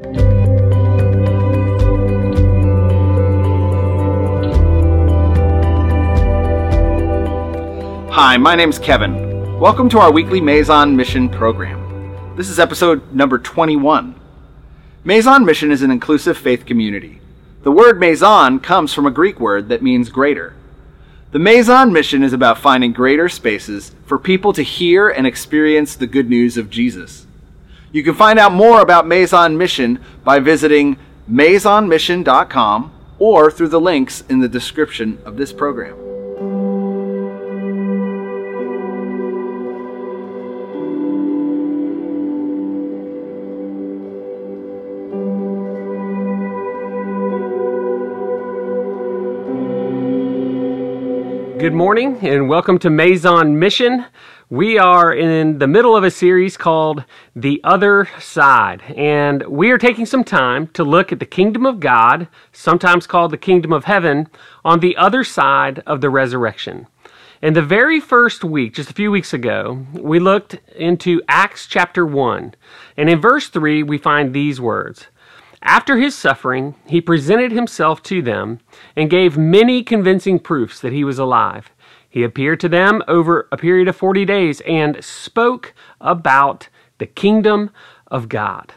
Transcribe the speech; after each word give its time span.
Hi, 0.00 0.04
my 8.38 8.54
name's 8.54 8.78
Kevin. 8.78 9.58
Welcome 9.58 9.88
to 9.88 9.98
our 9.98 10.12
weekly 10.12 10.40
Maison 10.40 10.94
Mission 10.94 11.28
program. 11.28 12.36
This 12.36 12.48
is 12.48 12.60
episode 12.60 13.12
number 13.12 13.38
21. 13.38 14.14
Maison 15.02 15.44
Mission 15.44 15.72
is 15.72 15.82
an 15.82 15.90
inclusive 15.90 16.38
faith 16.38 16.64
community. 16.64 17.20
The 17.64 17.72
word 17.72 17.98
Maison 17.98 18.60
comes 18.60 18.94
from 18.94 19.04
a 19.04 19.10
Greek 19.10 19.40
word 19.40 19.68
that 19.68 19.82
means 19.82 20.10
greater. 20.10 20.54
The 21.32 21.40
Maison 21.40 21.92
Mission 21.92 22.22
is 22.22 22.32
about 22.32 22.58
finding 22.58 22.92
greater 22.92 23.28
spaces 23.28 23.96
for 24.06 24.16
people 24.16 24.52
to 24.52 24.62
hear 24.62 25.08
and 25.08 25.26
experience 25.26 25.96
the 25.96 26.06
good 26.06 26.30
news 26.30 26.56
of 26.56 26.70
Jesus. 26.70 27.26
You 27.90 28.02
can 28.02 28.14
find 28.14 28.38
out 28.38 28.52
more 28.52 28.80
about 28.80 29.06
Maison 29.06 29.56
Mission 29.56 29.98
by 30.24 30.40
visiting 30.40 30.98
maisonmission.com 31.30 32.92
or 33.18 33.50
through 33.50 33.68
the 33.68 33.80
links 33.80 34.22
in 34.28 34.40
the 34.40 34.48
description 34.48 35.18
of 35.24 35.36
this 35.36 35.52
program. 35.52 36.07
Good 51.58 51.74
morning 51.74 52.18
and 52.22 52.48
welcome 52.48 52.78
to 52.78 52.88
Maison 52.88 53.58
Mission. 53.58 54.06
We 54.48 54.78
are 54.78 55.12
in 55.12 55.58
the 55.58 55.66
middle 55.66 55.96
of 55.96 56.04
a 56.04 56.10
series 56.10 56.56
called 56.56 57.02
The 57.34 57.60
Other 57.64 58.08
Side, 58.20 58.80
and 58.96 59.44
we 59.48 59.72
are 59.72 59.78
taking 59.78 60.06
some 60.06 60.22
time 60.22 60.68
to 60.68 60.84
look 60.84 61.10
at 61.10 61.18
the 61.18 61.26
kingdom 61.26 61.66
of 61.66 61.80
God, 61.80 62.28
sometimes 62.52 63.08
called 63.08 63.32
the 63.32 63.36
kingdom 63.36 63.72
of 63.72 63.86
heaven, 63.86 64.28
on 64.64 64.78
the 64.78 64.96
other 64.96 65.24
side 65.24 65.82
of 65.84 66.00
the 66.00 66.10
resurrection. 66.10 66.86
In 67.42 67.54
the 67.54 67.62
very 67.62 67.98
first 67.98 68.44
week, 68.44 68.74
just 68.74 68.90
a 68.90 68.94
few 68.94 69.10
weeks 69.10 69.32
ago, 69.32 69.84
we 69.94 70.20
looked 70.20 70.60
into 70.76 71.20
Acts 71.26 71.66
chapter 71.66 72.06
1, 72.06 72.54
and 72.96 73.10
in 73.10 73.20
verse 73.20 73.48
3, 73.48 73.82
we 73.82 73.98
find 73.98 74.32
these 74.32 74.60
words. 74.60 75.08
After 75.62 75.96
his 75.96 76.14
suffering, 76.14 76.76
he 76.86 77.00
presented 77.00 77.52
himself 77.52 78.02
to 78.04 78.22
them 78.22 78.60
and 78.94 79.10
gave 79.10 79.36
many 79.36 79.82
convincing 79.82 80.38
proofs 80.38 80.80
that 80.80 80.92
he 80.92 81.04
was 81.04 81.18
alive. 81.18 81.70
He 82.08 82.22
appeared 82.22 82.60
to 82.60 82.68
them 82.68 83.02
over 83.08 83.48
a 83.52 83.56
period 83.56 83.88
of 83.88 83.96
40 83.96 84.24
days 84.24 84.60
and 84.62 85.02
spoke 85.04 85.74
about 86.00 86.68
the 86.98 87.06
kingdom 87.06 87.70
of 88.06 88.28
God. 88.28 88.74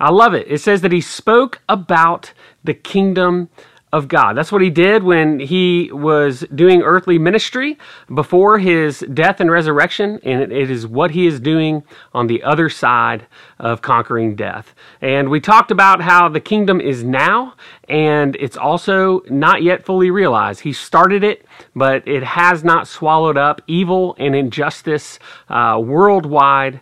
I 0.00 0.10
love 0.10 0.34
it. 0.34 0.46
It 0.48 0.58
says 0.58 0.82
that 0.82 0.92
he 0.92 1.00
spoke 1.00 1.60
about 1.68 2.32
the 2.62 2.74
kingdom 2.74 3.48
of 3.92 4.08
God. 4.08 4.36
That's 4.36 4.52
what 4.52 4.60
he 4.60 4.70
did 4.70 5.02
when 5.02 5.40
he 5.40 5.90
was 5.92 6.44
doing 6.54 6.82
earthly 6.82 7.18
ministry 7.18 7.78
before 8.14 8.58
his 8.58 9.00
death 9.14 9.40
and 9.40 9.50
resurrection, 9.50 10.20
and 10.22 10.52
it 10.52 10.70
is 10.70 10.86
what 10.86 11.12
he 11.12 11.26
is 11.26 11.40
doing 11.40 11.82
on 12.12 12.26
the 12.26 12.42
other 12.42 12.68
side 12.68 13.26
of 13.58 13.80
conquering 13.80 14.36
death. 14.36 14.74
And 15.00 15.30
we 15.30 15.40
talked 15.40 15.70
about 15.70 16.02
how 16.02 16.28
the 16.28 16.40
kingdom 16.40 16.80
is 16.80 17.02
now, 17.02 17.54
and 17.88 18.36
it's 18.36 18.56
also 18.56 19.22
not 19.30 19.62
yet 19.62 19.84
fully 19.84 20.10
realized. 20.10 20.60
He 20.60 20.72
started 20.72 21.24
it, 21.24 21.46
but 21.74 22.06
it 22.06 22.22
has 22.22 22.62
not 22.62 22.86
swallowed 22.86 23.38
up 23.38 23.62
evil 23.66 24.14
and 24.18 24.34
injustice 24.34 25.18
uh, 25.48 25.80
worldwide 25.82 26.80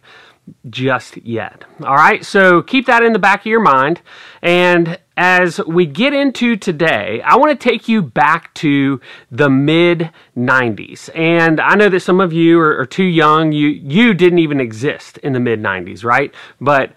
just 0.71 1.17
yet. 1.19 1.65
All 1.85 1.97
right, 1.97 2.25
so 2.25 2.63
keep 2.63 2.87
that 2.87 3.03
in 3.03 3.13
the 3.13 3.19
back 3.19 3.41
of 3.41 3.47
your 3.47 3.61
mind. 3.61 4.01
And 4.43 4.99
as 5.17 5.61
we 5.67 5.87
get 5.87 6.13
into 6.13 6.57
today, 6.57 7.23
I 7.23 7.37
want 7.37 7.59
to 7.59 7.69
take 7.69 7.89
you 7.89 8.03
back 8.03 8.53
to 8.55 9.01
the 9.31 9.49
mid 9.49 10.11
90s. 10.37 11.09
And 11.17 11.61
I 11.61 11.75
know 11.75 11.89
that 11.89 12.01
some 12.01 12.21
of 12.21 12.33
you 12.33 12.61
are, 12.61 12.81
are, 12.81 12.87
too 12.87 13.05
young. 13.05 13.53
You, 13.53 13.69
you 13.69 14.13
didn't 14.13 14.41
even 14.41 14.61
exist 14.61 15.19
in 15.19 15.33
the 15.33 15.41
mid 15.41 15.61
90s, 15.61 16.05
right? 16.05 16.35
But 16.61 16.93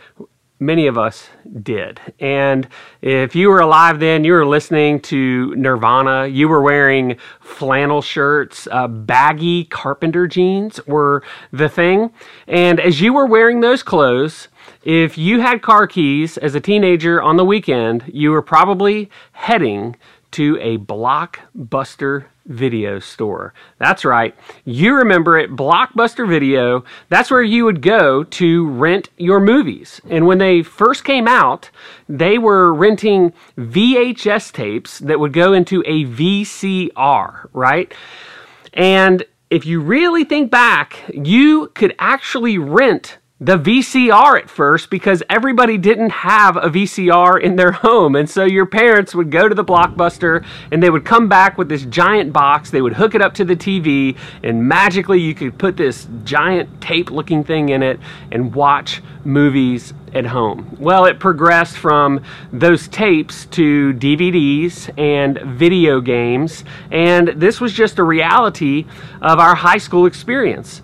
many 0.59 0.87
of 0.87 0.97
us 0.97 1.29
did. 1.63 1.99
And 2.19 2.67
if 3.01 3.35
you 3.35 3.49
were 3.49 3.59
alive 3.59 3.99
then, 3.99 4.23
you 4.23 4.33
were 4.33 4.45
listening 4.45 4.99
to 5.01 5.55
Nirvana, 5.55 6.27
you 6.27 6.47
were 6.47 6.61
wearing 6.61 7.17
flannel 7.39 8.01
shirts, 8.01 8.67
uh, 8.71 8.87
baggy 8.87 9.65
carpenter 9.65 10.27
jeans 10.27 10.85
were 10.85 11.23
the 11.51 11.69
thing. 11.69 12.11
And 12.47 12.79
as 12.79 13.01
you 13.01 13.13
were 13.13 13.25
wearing 13.25 13.61
those 13.61 13.83
clothes, 13.83 14.49
if 14.83 15.17
you 15.17 15.41
had 15.41 15.61
car 15.61 15.87
keys 15.87 16.37
as 16.37 16.55
a 16.55 16.61
teenager 16.61 17.21
on 17.21 17.37
the 17.37 17.45
weekend, 17.45 18.03
you 18.07 18.31
were 18.31 18.41
probably 18.41 19.09
heading 19.31 19.95
to 20.31 20.57
a 20.61 20.77
blockbuster 20.77 22.25
video 22.49 22.99
store. 22.99 23.53
That's 23.77 24.03
right. 24.03 24.35
You 24.65 24.95
remember 24.95 25.37
it, 25.37 25.55
Blockbuster 25.55 26.27
Video. 26.27 26.83
That's 27.07 27.29
where 27.31 27.43
you 27.43 27.63
would 27.65 27.81
go 27.81 28.23
to 28.23 28.67
rent 28.69 29.09
your 29.17 29.39
movies. 29.39 30.01
And 30.09 30.25
when 30.25 30.39
they 30.39 30.63
first 30.63 31.03
came 31.03 31.27
out, 31.27 31.69
they 32.09 32.37
were 32.37 32.73
renting 32.73 33.33
VHS 33.57 34.51
tapes 34.51 34.99
that 34.99 35.19
would 35.19 35.31
go 35.31 35.53
into 35.53 35.83
a 35.85 36.05
VCR, 36.05 37.49
right? 37.53 37.93
And 38.73 39.23
if 39.49 39.65
you 39.65 39.79
really 39.79 40.23
think 40.23 40.49
back, 40.51 41.03
you 41.13 41.67
could 41.75 41.95
actually 41.99 42.57
rent 42.57 43.18
the 43.41 43.57
VCR 43.57 44.37
at 44.37 44.49
first 44.49 44.89
because 44.89 45.23
everybody 45.29 45.77
didn't 45.77 46.09
have 46.09 46.57
a 46.57 46.69
VCR 46.69 47.41
in 47.41 47.55
their 47.55 47.71
home. 47.79 48.15
And 48.17 48.29
so 48.29 48.43
your 48.43 48.65
parents 48.65 49.15
would 49.15 49.31
go 49.31 49.47
to 49.47 49.55
the 49.55 49.63
Blockbuster 49.63 50.45
and 50.71 50.83
they 50.83 50.89
would 50.89 51.05
come 51.05 51.29
back 51.29 51.57
with 51.57 51.69
this 51.69 51.85
giant 51.85 52.33
box. 52.33 52.69
They 52.69 52.81
would 52.81 52.93
hook 52.93 53.15
it 53.15 53.21
up 53.21 53.33
to 53.35 53.45
the 53.45 53.55
TV, 53.55 54.17
and 54.43 54.67
magically 54.67 55.21
you 55.21 55.33
could 55.33 55.57
put 55.57 55.77
this 55.77 56.07
giant 56.25 56.81
tape 56.81 57.11
looking 57.11 57.43
thing 57.43 57.69
in 57.69 57.81
it 57.81 57.99
and 58.31 58.53
watch 58.53 59.01
movies 59.23 59.93
at 60.13 60.25
home. 60.25 60.75
Well, 60.79 61.05
it 61.05 61.19
progressed 61.19 61.77
from 61.77 62.21
those 62.51 62.87
tapes 62.89 63.45
to 63.47 63.93
DVDs 63.93 64.89
and 64.97 65.39
video 65.57 66.01
games, 66.01 66.65
and 66.91 67.29
this 67.29 67.61
was 67.61 67.71
just 67.71 67.99
a 67.99 68.03
reality 68.03 68.85
of 69.21 69.39
our 69.39 69.55
high 69.55 69.77
school 69.77 70.07
experience. 70.07 70.81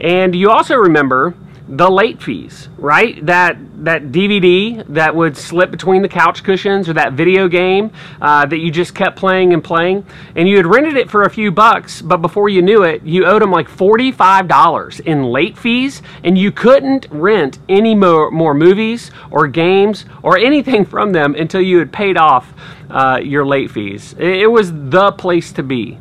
And 0.00 0.34
you 0.34 0.50
also 0.50 0.74
remember 0.76 1.34
the 1.74 1.88
late 1.88 2.22
fees, 2.22 2.68
right? 2.76 3.24
That 3.24 3.56
that 3.82 4.12
DVD 4.12 4.84
that 4.88 5.16
would 5.16 5.38
slip 5.38 5.70
between 5.70 6.02
the 6.02 6.08
couch 6.08 6.44
cushions, 6.44 6.86
or 6.86 6.92
that 6.92 7.14
video 7.14 7.48
game 7.48 7.90
uh, 8.20 8.44
that 8.44 8.58
you 8.58 8.70
just 8.70 8.94
kept 8.94 9.16
playing 9.16 9.54
and 9.54 9.64
playing, 9.64 10.04
and 10.36 10.46
you 10.46 10.58
had 10.58 10.66
rented 10.66 10.98
it 10.98 11.10
for 11.10 11.22
a 11.22 11.30
few 11.30 11.50
bucks, 11.50 12.02
but 12.02 12.18
before 12.18 12.50
you 12.50 12.60
knew 12.60 12.82
it, 12.82 13.02
you 13.04 13.24
owed 13.24 13.40
them 13.40 13.50
like 13.50 13.70
forty-five 13.70 14.48
dollars 14.48 15.00
in 15.00 15.24
late 15.24 15.56
fees, 15.56 16.02
and 16.22 16.36
you 16.36 16.52
couldn't 16.52 17.06
rent 17.10 17.58
any 17.70 17.94
more, 17.94 18.30
more 18.30 18.52
movies 18.52 19.10
or 19.30 19.46
games 19.46 20.04
or 20.22 20.36
anything 20.36 20.84
from 20.84 21.12
them 21.12 21.34
until 21.34 21.62
you 21.62 21.78
had 21.78 21.90
paid 21.90 22.18
off 22.18 22.52
uh, 22.90 23.18
your 23.22 23.46
late 23.46 23.70
fees. 23.70 24.14
It, 24.18 24.42
it 24.42 24.46
was 24.48 24.72
the 24.90 25.12
place 25.12 25.52
to 25.52 25.62
be. 25.62 25.98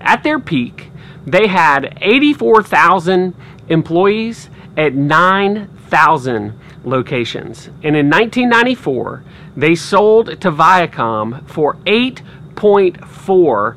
At 0.00 0.24
their 0.24 0.40
peak, 0.40 0.90
they 1.24 1.46
had 1.46 1.96
eighty-four 2.00 2.64
thousand 2.64 3.36
employees 3.68 4.50
at 4.76 4.94
9,000 4.94 6.58
locations. 6.84 7.68
And 7.82 7.96
in 7.96 8.10
1994, 8.10 9.24
they 9.56 9.74
sold 9.74 10.40
to 10.40 10.50
Viacom 10.50 11.48
for 11.48 11.74
8.4 11.86 13.76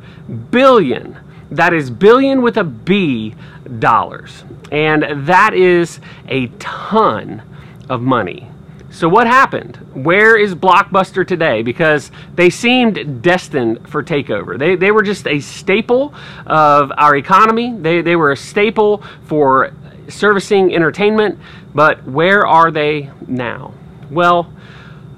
billion. 0.52 1.18
That 1.50 1.74
is 1.74 1.90
billion 1.90 2.42
with 2.42 2.58
a 2.58 2.64
B 2.64 3.36
dollars. 3.80 4.44
And 4.72 5.28
that 5.28 5.54
is 5.54 6.00
a 6.28 6.48
ton 6.60 7.42
of 7.90 8.02
money. 8.02 8.50
So, 8.90 9.08
what 9.08 9.28
happened? 9.28 9.76
Where 9.94 10.38
is 10.38 10.56
Blockbuster 10.56 11.28
today? 11.28 11.62
Because 11.62 12.10
they 12.36 12.50
seemed 12.50 13.22
destined 13.22 13.88
for 13.88 14.02
takeover. 14.02 14.58
They, 14.58 14.76
they 14.76 14.92
were 14.92 15.04
just 15.04 15.28
a 15.28 15.40
staple 15.40 16.14
of 16.46 16.92
our 16.98 17.16
economy, 17.16 17.76
they, 17.78 18.02
they 18.02 18.16
were 18.16 18.32
a 18.32 18.38
staple 18.38 19.04
for 19.26 19.72
servicing 20.10 20.74
entertainment, 20.74 21.40
but 21.74 22.04
where 22.08 22.46
are 22.46 22.72
they 22.72 23.10
now? 23.28 23.74
Well, 24.10 24.52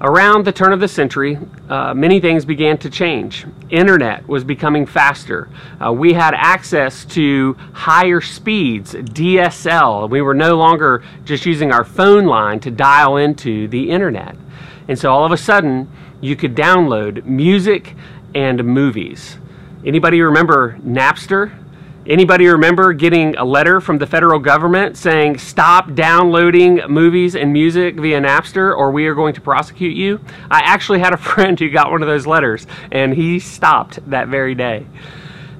around 0.00 0.44
the 0.44 0.52
turn 0.52 0.72
of 0.72 0.80
the 0.80 0.88
century, 0.88 1.38
uh, 1.68 1.94
many 1.94 2.20
things 2.20 2.44
began 2.44 2.78
to 2.78 2.90
change. 2.90 3.46
Internet 3.70 4.26
was 4.26 4.44
becoming 4.44 4.86
faster. 4.86 5.48
Uh, 5.84 5.92
we 5.92 6.12
had 6.12 6.34
access 6.34 7.04
to 7.06 7.56
higher 7.72 8.20
speeds, 8.20 8.94
DSL. 8.94 10.08
We 10.10 10.22
were 10.22 10.34
no 10.34 10.56
longer 10.56 11.04
just 11.24 11.46
using 11.46 11.72
our 11.72 11.84
phone 11.84 12.26
line 12.26 12.60
to 12.60 12.70
dial 12.70 13.16
into 13.16 13.68
the 13.68 13.90
internet. 13.90 14.36
And 14.88 14.98
so 14.98 15.12
all 15.12 15.24
of 15.24 15.32
a 15.32 15.36
sudden, 15.36 15.90
you 16.20 16.34
could 16.34 16.54
download 16.54 17.24
music 17.24 17.94
and 18.34 18.64
movies. 18.64 19.38
Anybody 19.84 20.20
remember 20.20 20.78
Napster? 20.78 21.56
Anybody 22.06 22.48
remember 22.48 22.94
getting 22.94 23.36
a 23.36 23.44
letter 23.44 23.78
from 23.78 23.98
the 23.98 24.06
federal 24.06 24.38
government 24.38 24.96
saying, 24.96 25.36
stop 25.36 25.92
downloading 25.92 26.80
movies 26.88 27.36
and 27.36 27.52
music 27.52 27.96
via 27.96 28.18
Napster 28.18 28.74
or 28.74 28.90
we 28.90 29.06
are 29.06 29.14
going 29.14 29.34
to 29.34 29.40
prosecute 29.42 29.94
you? 29.94 30.18
I 30.50 30.60
actually 30.60 31.00
had 31.00 31.12
a 31.12 31.16
friend 31.18 31.60
who 31.60 31.68
got 31.68 31.90
one 31.90 32.00
of 32.00 32.08
those 32.08 32.26
letters 32.26 32.66
and 32.90 33.12
he 33.12 33.38
stopped 33.38 33.98
that 34.08 34.28
very 34.28 34.54
day. 34.54 34.86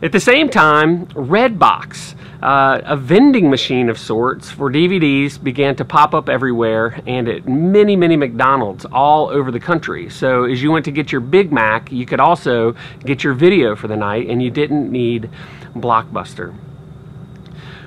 At 0.02 0.12
the 0.12 0.20
same 0.20 0.48
time, 0.48 1.04
Redbox, 1.08 2.14
uh, 2.42 2.80
a 2.84 2.96
vending 2.96 3.50
machine 3.50 3.90
of 3.90 3.98
sorts 3.98 4.50
for 4.50 4.72
DVDs, 4.72 5.42
began 5.42 5.76
to 5.76 5.84
pop 5.84 6.14
up 6.14 6.30
everywhere 6.30 7.02
and 7.06 7.28
at 7.28 7.46
many, 7.46 7.96
many 7.96 8.16
McDonald's 8.16 8.86
all 8.86 9.28
over 9.28 9.50
the 9.50 9.60
country. 9.60 10.08
So 10.08 10.44
as 10.44 10.62
you 10.62 10.72
went 10.72 10.86
to 10.86 10.90
get 10.90 11.12
your 11.12 11.20
Big 11.20 11.52
Mac, 11.52 11.92
you 11.92 12.06
could 12.06 12.18
also 12.18 12.74
get 13.04 13.22
your 13.22 13.34
video 13.34 13.76
for 13.76 13.88
the 13.88 13.96
night 13.96 14.26
and 14.30 14.42
you 14.42 14.50
didn't 14.50 14.90
need 14.90 15.28
Blockbuster. 15.74 16.54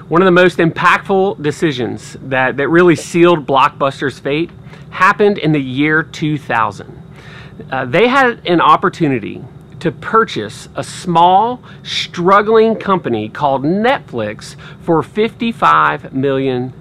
One 0.08 0.22
of 0.22 0.26
the 0.28 0.32
most 0.32 0.60
impactful 0.60 1.42
decisions 1.42 2.16
that, 2.22 2.58
that 2.58 2.68
really 2.68 2.96
sealed 2.96 3.48
Blockbuster's 3.48 4.20
fate 4.20 4.52
happened 4.92 5.40
in 5.40 5.52
the 5.52 5.62
year 5.62 6.04
2000. 6.04 7.02
Uh, 7.72 7.86
they 7.86 8.08
had 8.08 8.46
an 8.46 8.62
opportunity 8.62 9.44
to 9.84 9.92
purchase 9.92 10.70
a 10.76 10.84
small, 10.84 11.62
struggling 11.84 12.74
company 12.74 13.28
called 13.28 13.66
Netflix 13.66 14.56
for 14.80 15.02
$55 15.02 16.14
million. 16.14 16.74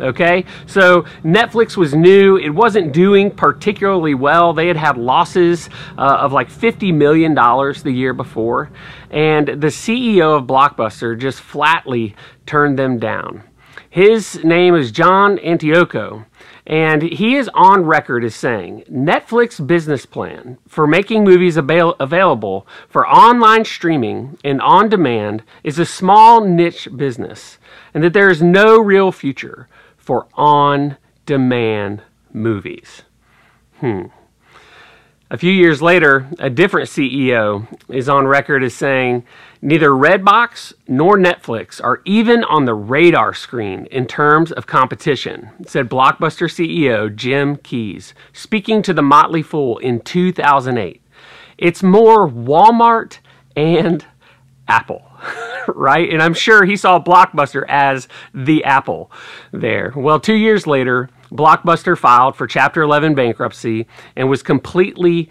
Okay? 0.00 0.44
So 0.66 1.02
Netflix 1.22 1.76
was 1.76 1.94
new. 1.94 2.36
It 2.36 2.48
wasn't 2.48 2.92
doing 2.92 3.30
particularly 3.30 4.14
well. 4.14 4.52
They 4.52 4.66
had 4.66 4.76
had 4.76 4.96
losses 4.96 5.70
uh, 5.96 6.18
of 6.20 6.32
like 6.32 6.50
$50 6.50 6.92
million 6.92 7.34
the 7.36 7.92
year 7.92 8.12
before. 8.12 8.72
And 9.12 9.46
the 9.46 9.68
CEO 9.68 10.36
of 10.36 10.48
Blockbuster 10.48 11.16
just 11.16 11.40
flatly 11.40 12.16
turned 12.46 12.76
them 12.76 12.98
down. 12.98 13.44
His 13.90 14.42
name 14.42 14.74
is 14.74 14.90
John 14.90 15.38
Antioco. 15.38 16.26
And 16.68 17.00
he 17.00 17.34
is 17.34 17.48
on 17.54 17.86
record 17.86 18.22
as 18.24 18.34
saying 18.34 18.84
Netflix 18.92 19.66
business 19.66 20.04
plan 20.04 20.58
for 20.68 20.86
making 20.86 21.24
movies 21.24 21.56
avail- 21.56 21.96
available 21.98 22.66
for 22.90 23.08
online 23.08 23.64
streaming 23.64 24.36
and 24.44 24.60
on 24.60 24.90
demand 24.90 25.44
is 25.64 25.78
a 25.78 25.86
small 25.86 26.44
niche 26.44 26.86
business, 26.94 27.56
and 27.94 28.04
that 28.04 28.12
there 28.12 28.28
is 28.28 28.42
no 28.42 28.78
real 28.78 29.10
future 29.10 29.66
for 29.96 30.26
on 30.34 30.98
demand 31.24 32.02
movies. 32.34 33.02
Hmm. 33.80 34.08
A 35.30 35.38
few 35.38 35.52
years 35.52 35.80
later, 35.80 36.26
a 36.38 36.50
different 36.50 36.88
CEO 36.88 37.66
is 37.88 38.10
on 38.10 38.26
record 38.26 38.62
as 38.62 38.74
saying 38.74 39.24
neither 39.60 39.90
Redbox 39.90 40.72
nor 40.86 41.16
Netflix 41.16 41.82
are 41.82 42.00
even 42.04 42.44
on 42.44 42.64
the 42.64 42.74
radar 42.74 43.34
screen 43.34 43.86
in 43.86 44.06
terms 44.06 44.52
of 44.52 44.66
competition, 44.66 45.50
said 45.66 45.88
Blockbuster 45.88 46.48
CEO 46.48 47.14
Jim 47.14 47.56
Keyes, 47.56 48.14
speaking 48.32 48.82
to 48.82 48.94
the 48.94 49.02
Motley 49.02 49.42
Fool 49.42 49.78
in 49.78 50.00
2008. 50.00 51.02
It's 51.56 51.82
more 51.82 52.28
Walmart 52.28 53.18
and 53.56 54.04
Apple, 54.68 55.02
right? 55.68 56.08
And 56.08 56.22
I'm 56.22 56.34
sure 56.34 56.64
he 56.64 56.76
saw 56.76 57.02
Blockbuster 57.02 57.64
as 57.68 58.08
the 58.32 58.64
Apple 58.64 59.10
there. 59.52 59.92
Well, 59.96 60.20
two 60.20 60.36
years 60.36 60.66
later, 60.66 61.10
Blockbuster 61.30 61.96
filed 61.96 62.36
for 62.36 62.46
Chapter 62.46 62.82
11 62.82 63.14
bankruptcy 63.14 63.86
and 64.16 64.28
was 64.30 64.42
completely 64.42 65.30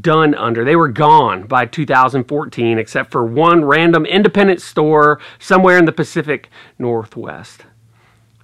done 0.00 0.34
under. 0.34 0.64
They 0.64 0.76
were 0.76 0.88
gone 0.88 1.46
by 1.46 1.66
2014, 1.66 2.78
except 2.78 3.10
for 3.10 3.24
one 3.24 3.64
random 3.64 4.06
independent 4.06 4.62
store 4.62 5.20
somewhere 5.38 5.78
in 5.78 5.84
the 5.84 5.92
Pacific 5.92 6.48
Northwest. 6.78 7.64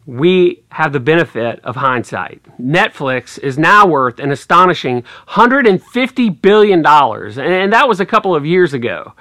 We 0.07 0.65
have 0.71 0.93
the 0.93 1.01
benefit 1.01 1.61
of 1.65 1.77
hindsight. 1.77 2.43
Netflix 2.61 3.39
is 3.39 3.57
now 3.57 3.87
worth 3.87 4.19
an 4.19 4.31
astonishing 4.31 5.03
$150 5.29 6.43
billion, 6.43 6.85
and 6.85 7.73
that 7.73 7.89
was 7.89 8.01
a 8.01 8.07
couple 8.07 8.35
of 8.35 8.45
years 8.45 8.75
ago. 8.75 9.15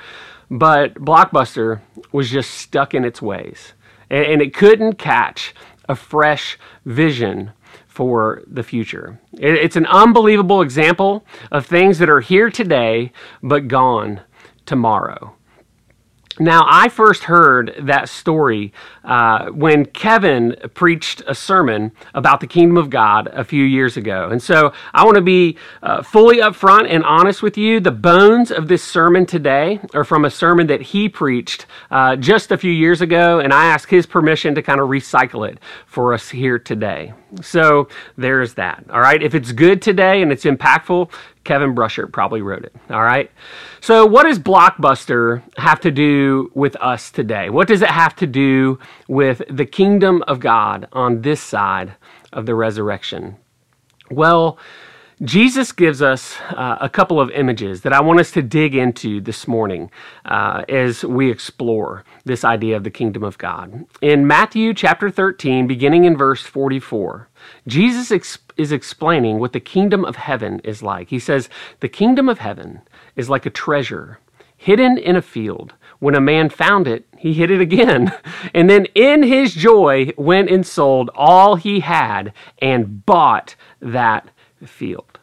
But 0.52 0.96
Blockbuster 0.96 1.80
was 2.12 2.30
just 2.30 2.52
stuck 2.52 2.94
in 2.94 3.06
its 3.06 3.22
ways, 3.22 3.74
and 4.10 4.42
it 4.42 4.54
couldn't 4.54 4.98
catch 4.98 5.56
a 5.88 5.96
fresh 5.96 6.58
vision 6.86 7.52
for 7.88 8.42
the 8.48 8.64
future. 8.64 9.20
It's 9.34 9.76
an 9.76 9.86
unbelievable 9.88 10.62
example 10.62 11.26
of 11.52 11.66
things 11.66 12.00
that 12.00 12.10
are 12.10 12.22
here 12.22 12.50
today 12.50 13.12
but 13.42 13.68
gone 13.68 14.22
tomorrow. 14.66 15.36
Now, 16.40 16.66
I 16.68 16.90
first 16.90 17.26
heard 17.26 17.76
that 17.82 18.10
story 18.10 18.74
uh, 19.04 19.50
when 19.50 19.86
Kevin 19.86 20.56
preached 20.74 21.22
a 21.28 21.36
sermon 21.36 21.92
about 22.16 22.40
the 22.40 22.48
kingdom 22.48 22.76
of 22.78 22.90
God 22.90 23.28
a 23.28 23.44
few 23.44 23.64
years 23.64 23.98
ago. 23.98 24.30
And 24.32 24.42
so 24.42 24.74
I 24.94 25.06
want 25.06 25.16
to 25.16 25.22
be 25.22 25.58
uh, 25.84 26.02
fully 26.02 26.38
upfront 26.38 26.90
and 26.90 27.04
honest 27.04 27.44
with 27.44 27.56
you. 27.56 27.80
The 27.80 27.92
bones 27.92 28.52
of 28.52 28.68
this 28.68 28.84
sermon 28.84 29.28
today 29.28 29.80
are 29.94 30.04
from 30.04 30.26
a 30.26 30.30
sermon 30.32 30.68
that 30.68 30.82
he 30.82 31.08
preached 31.08 31.68
uh, 31.92 32.16
just 32.16 32.52
a 32.52 32.58
few 32.58 32.72
years 32.72 33.02
ago, 33.02 33.40
and 33.40 33.54
I 33.54 33.66
ask 33.66 33.90
his 33.90 34.08
permission 34.08 34.56
to 34.56 34.64
kind 34.64 34.80
of 34.80 34.90
recycle 34.90 35.48
it 35.48 35.60
for 35.86 36.14
us 36.14 36.30
here 36.30 36.58
today. 36.58 37.14
So 37.42 37.90
there's 38.18 38.56
that. 38.56 38.86
All 38.90 39.02
right. 39.02 39.22
If 39.22 39.36
it's 39.36 39.52
good 39.52 39.82
today 39.82 40.22
and 40.22 40.32
it's 40.32 40.46
impactful, 40.46 41.12
Kevin 41.44 41.76
Brusher 41.76 42.12
probably 42.12 42.42
wrote 42.42 42.64
it. 42.64 42.74
All 42.90 43.04
right. 43.04 43.30
So, 43.82 44.06
what 44.06 44.24
does 44.24 44.40
Blockbuster 44.40 45.42
have 45.58 45.80
to 45.82 45.92
do 45.92 46.52
with 46.54 46.76
us 46.78 47.12
today? 47.12 47.50
What 47.50 47.68
does 47.68 47.82
it 47.82 47.90
have 47.90 48.16
to 48.18 48.28
do 48.28 48.80
with 49.08 49.42
the 49.50 49.66
kingdom 49.66 50.24
of 50.28 50.40
God 50.40 50.88
on 50.94 51.22
this 51.22 51.42
side 51.42 51.96
of 52.32 52.46
the 52.46 52.56
resurrection? 52.56 53.38
Well, 54.10 54.58
Jesus 55.22 55.72
gives 55.72 56.02
us 56.02 56.38
uh, 56.50 56.78
a 56.82 56.90
couple 56.90 57.20
of 57.20 57.30
images 57.32 57.82
that 57.82 57.94
I 57.94 58.02
want 58.02 58.20
us 58.20 58.32
to 58.32 58.42
dig 58.42 58.76
into 58.76 59.22
this 59.22 59.48
morning 59.48 59.92
uh, 60.26 60.64
as 60.68 61.04
we 61.06 61.30
explore 61.32 62.04
this 62.26 62.44
idea 62.44 62.76
of 62.76 62.84
the 62.84 62.90
kingdom 62.90 63.24
of 63.24 63.38
God. 63.38 63.86
In 64.02 64.26
Matthew 64.26 64.74
chapter 64.74 65.10
13, 65.10 65.68
beginning 65.68 66.06
in 66.06 66.18
verse 66.18 66.42
44, 66.42 67.30
Jesus 67.68 68.12
ex- 68.12 68.40
is 68.58 68.72
explaining 68.72 69.40
what 69.40 69.54
the 69.54 69.60
kingdom 69.60 70.04
of 70.04 70.16
heaven 70.16 70.60
is 70.64 70.82
like. 70.82 71.10
He 71.10 71.20
says, 71.20 71.48
The 71.80 71.90
kingdom 71.90 72.28
of 72.28 72.40
heaven 72.40 72.82
is 73.16 73.30
like 73.30 73.46
a 73.46 73.52
treasure 73.52 74.20
hidden 74.64 74.98
in 74.98 75.16
a 75.16 75.22
field. 75.22 75.74
When 76.00 76.16
a 76.16 76.22
man 76.22 76.50
found 76.50 76.88
it, 76.88 77.06
he 77.18 77.34
hid 77.34 77.52
it 77.52 77.62
again. 77.62 78.12
And 78.54 78.70
then 78.70 78.86
in 78.94 79.24
his 79.24 79.56
joy 79.56 80.12
went 80.18 80.50
and 80.50 80.66
sold 80.68 81.10
all 81.16 81.56
he 81.56 81.80
had 81.80 82.34
and 82.60 83.06
bought 83.06 83.56
that 83.82 84.30
field. 84.68 85.20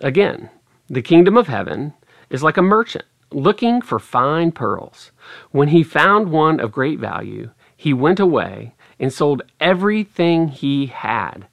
Again, 0.00 0.50
the 0.88 1.02
kingdom 1.02 1.36
of 1.36 1.46
heaven 1.46 1.94
is 2.30 2.42
like 2.42 2.56
a 2.56 2.62
merchant 2.62 3.04
looking 3.30 3.80
for 3.80 3.98
fine 3.98 4.52
pearls. 4.52 5.10
When 5.50 5.68
he 5.68 5.82
found 5.82 6.30
one 6.30 6.60
of 6.60 6.72
great 6.72 6.98
value, 6.98 7.50
he 7.76 7.92
went 7.92 8.20
away 8.20 8.74
and 8.98 9.12
sold 9.12 9.42
everything 9.60 10.48
he 10.48 10.86
had 10.86 11.46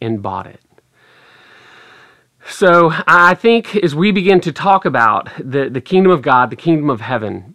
and 0.00 0.22
bought 0.22 0.46
it. 0.46 0.60
So 2.46 2.90
I 3.06 3.34
think 3.34 3.76
as 3.76 3.94
we 3.94 4.12
begin 4.12 4.40
to 4.40 4.52
talk 4.52 4.84
about 4.84 5.28
the, 5.38 5.68
the 5.68 5.80
kingdom 5.80 6.10
of 6.10 6.22
God, 6.22 6.50
the 6.50 6.56
kingdom 6.56 6.90
of 6.90 7.00
heaven, 7.00 7.54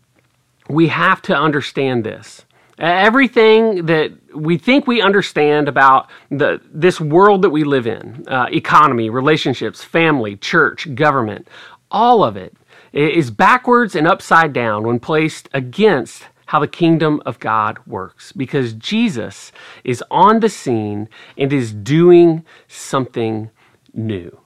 we 0.69 0.87
have 0.87 1.21
to 1.23 1.35
understand 1.35 2.03
this. 2.03 2.44
Everything 2.77 3.85
that 3.85 4.11
we 4.35 4.57
think 4.57 4.85
we 4.85 5.01
understand 5.01 5.69
about 5.69 6.09
the, 6.29 6.59
this 6.73 6.99
world 6.99 7.41
that 7.43 7.49
we 7.49 7.63
live 7.63 7.87
in 7.87 8.25
uh, 8.27 8.47
economy, 8.51 9.09
relationships, 9.09 9.83
family, 9.83 10.35
church, 10.35 10.93
government 10.93 11.47
all 11.95 12.23
of 12.23 12.35
it 12.35 12.55
is 12.91 13.31
backwards 13.31 13.95
and 13.95 14.07
upside 14.07 14.53
down 14.53 14.83
when 14.83 14.99
placed 14.99 15.49
against 15.53 16.25
how 16.47 16.59
the 16.59 16.67
kingdom 16.67 17.21
of 17.25 17.39
God 17.39 17.79
works 17.87 18.31
because 18.31 18.73
Jesus 18.73 19.51
is 19.83 20.03
on 20.11 20.41
the 20.41 20.49
scene 20.49 21.09
and 21.37 21.51
is 21.51 21.73
doing 21.73 22.45
something 22.67 23.49
new. 23.93 24.39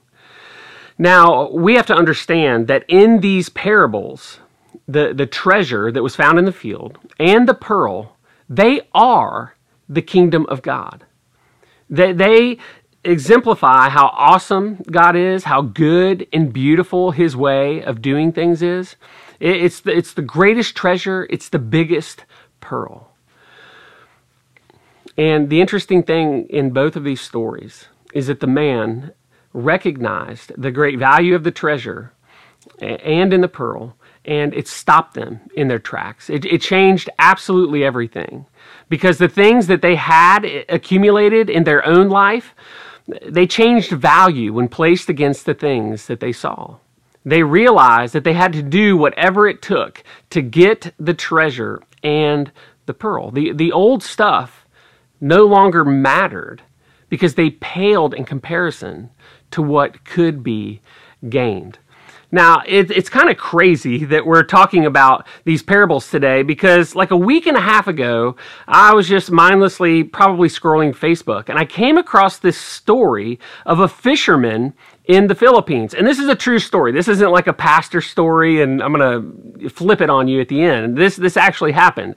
Now, 0.96 1.50
we 1.50 1.74
have 1.74 1.86
to 1.86 1.94
understand 1.94 2.68
that 2.68 2.84
in 2.88 3.20
these 3.20 3.48
parables, 3.48 4.38
the, 4.86 5.12
the 5.14 5.26
treasure 5.26 5.90
that 5.92 6.02
was 6.02 6.16
found 6.16 6.38
in 6.38 6.44
the 6.44 6.52
field 6.52 6.98
and 7.18 7.48
the 7.48 7.54
pearl, 7.54 8.16
they 8.50 8.82
are 8.92 9.54
the 9.88 10.02
kingdom 10.02 10.44
of 10.48 10.60
God. 10.60 11.06
They, 11.88 12.12
they 12.12 12.58
exemplify 13.04 13.88
how 13.88 14.08
awesome 14.08 14.82
God 14.90 15.16
is, 15.16 15.44
how 15.44 15.62
good 15.62 16.26
and 16.32 16.52
beautiful 16.52 17.12
His 17.12 17.36
way 17.36 17.82
of 17.82 18.02
doing 18.02 18.32
things 18.32 18.60
is. 18.60 18.96
It's 19.38 19.80
the, 19.80 19.96
it's 19.96 20.12
the 20.12 20.22
greatest 20.22 20.76
treasure, 20.76 21.26
it's 21.30 21.48
the 21.48 21.58
biggest 21.58 22.24
pearl. 22.60 23.12
And 25.16 25.48
the 25.48 25.60
interesting 25.60 26.02
thing 26.02 26.46
in 26.50 26.70
both 26.70 26.96
of 26.96 27.04
these 27.04 27.20
stories 27.20 27.86
is 28.12 28.26
that 28.26 28.40
the 28.40 28.46
man 28.46 29.12
recognized 29.52 30.52
the 30.56 30.70
great 30.70 30.98
value 30.98 31.34
of 31.34 31.44
the 31.44 31.50
treasure 31.50 32.12
and 32.80 33.32
in 33.32 33.40
the 33.40 33.48
pearl 33.48 33.96
and 34.24 34.52
it 34.54 34.68
stopped 34.68 35.14
them 35.14 35.40
in 35.56 35.68
their 35.68 35.78
tracks. 35.78 36.28
It, 36.28 36.44
it, 36.44 36.60
changed 36.60 37.08
absolutely 37.18 37.84
everything 37.84 38.46
because 38.88 39.18
the 39.18 39.28
things 39.28 39.66
that 39.68 39.82
they 39.82 39.96
had 39.96 40.44
accumulated 40.68 41.48
in 41.48 41.64
their 41.64 41.84
own 41.86 42.08
life, 42.08 42.54
they 43.26 43.46
changed 43.46 43.92
value 43.92 44.52
when 44.52 44.68
placed 44.68 45.08
against 45.08 45.46
the 45.46 45.54
things 45.54 46.06
that 46.06 46.20
they 46.20 46.32
saw. 46.32 46.76
They 47.24 47.42
realized 47.42 48.12
that 48.14 48.24
they 48.24 48.32
had 48.32 48.52
to 48.54 48.62
do 48.62 48.96
whatever 48.96 49.48
it 49.48 49.62
took 49.62 50.02
to 50.30 50.42
get 50.42 50.94
the 50.98 51.14
treasure 51.14 51.80
and 52.02 52.50
the 52.86 52.94
pearl. 52.94 53.30
The, 53.30 53.52
the 53.52 53.72
old 53.72 54.02
stuff 54.02 54.66
no 55.20 55.44
longer 55.44 55.84
mattered 55.84 56.62
because 57.08 57.34
they 57.34 57.50
paled 57.50 58.14
in 58.14 58.24
comparison 58.24 59.10
to 59.50 59.62
what 59.62 60.04
could 60.04 60.42
be 60.42 60.80
gained. 61.28 61.78
Now, 62.32 62.62
it, 62.66 62.90
it's 62.90 63.08
kind 63.08 63.28
of 63.28 63.36
crazy 63.36 64.04
that 64.04 64.24
we're 64.24 64.44
talking 64.44 64.86
about 64.86 65.26
these 65.44 65.62
parables 65.62 66.10
today 66.10 66.42
because, 66.42 66.94
like 66.94 67.10
a 67.10 67.16
week 67.16 67.46
and 67.46 67.56
a 67.56 67.60
half 67.60 67.88
ago, 67.88 68.36
I 68.68 68.94
was 68.94 69.08
just 69.08 69.30
mindlessly 69.30 70.04
probably 70.04 70.48
scrolling 70.48 70.94
Facebook 70.94 71.48
and 71.48 71.58
I 71.58 71.64
came 71.64 71.98
across 71.98 72.38
this 72.38 72.58
story 72.58 73.40
of 73.66 73.80
a 73.80 73.88
fisherman 73.88 74.74
in 75.10 75.26
the 75.26 75.34
Philippines. 75.34 75.92
And 75.92 76.06
this 76.06 76.20
is 76.20 76.28
a 76.28 76.36
true 76.36 76.60
story. 76.60 76.92
This 76.92 77.08
isn't 77.08 77.32
like 77.32 77.48
a 77.48 77.52
pastor 77.52 78.00
story, 78.00 78.62
and 78.62 78.80
I'm 78.80 78.92
going 78.92 79.58
to 79.58 79.68
flip 79.68 80.00
it 80.00 80.08
on 80.08 80.28
you 80.28 80.40
at 80.40 80.46
the 80.46 80.62
end. 80.62 80.96
This, 80.96 81.16
this 81.16 81.36
actually 81.36 81.72
happened. 81.72 82.14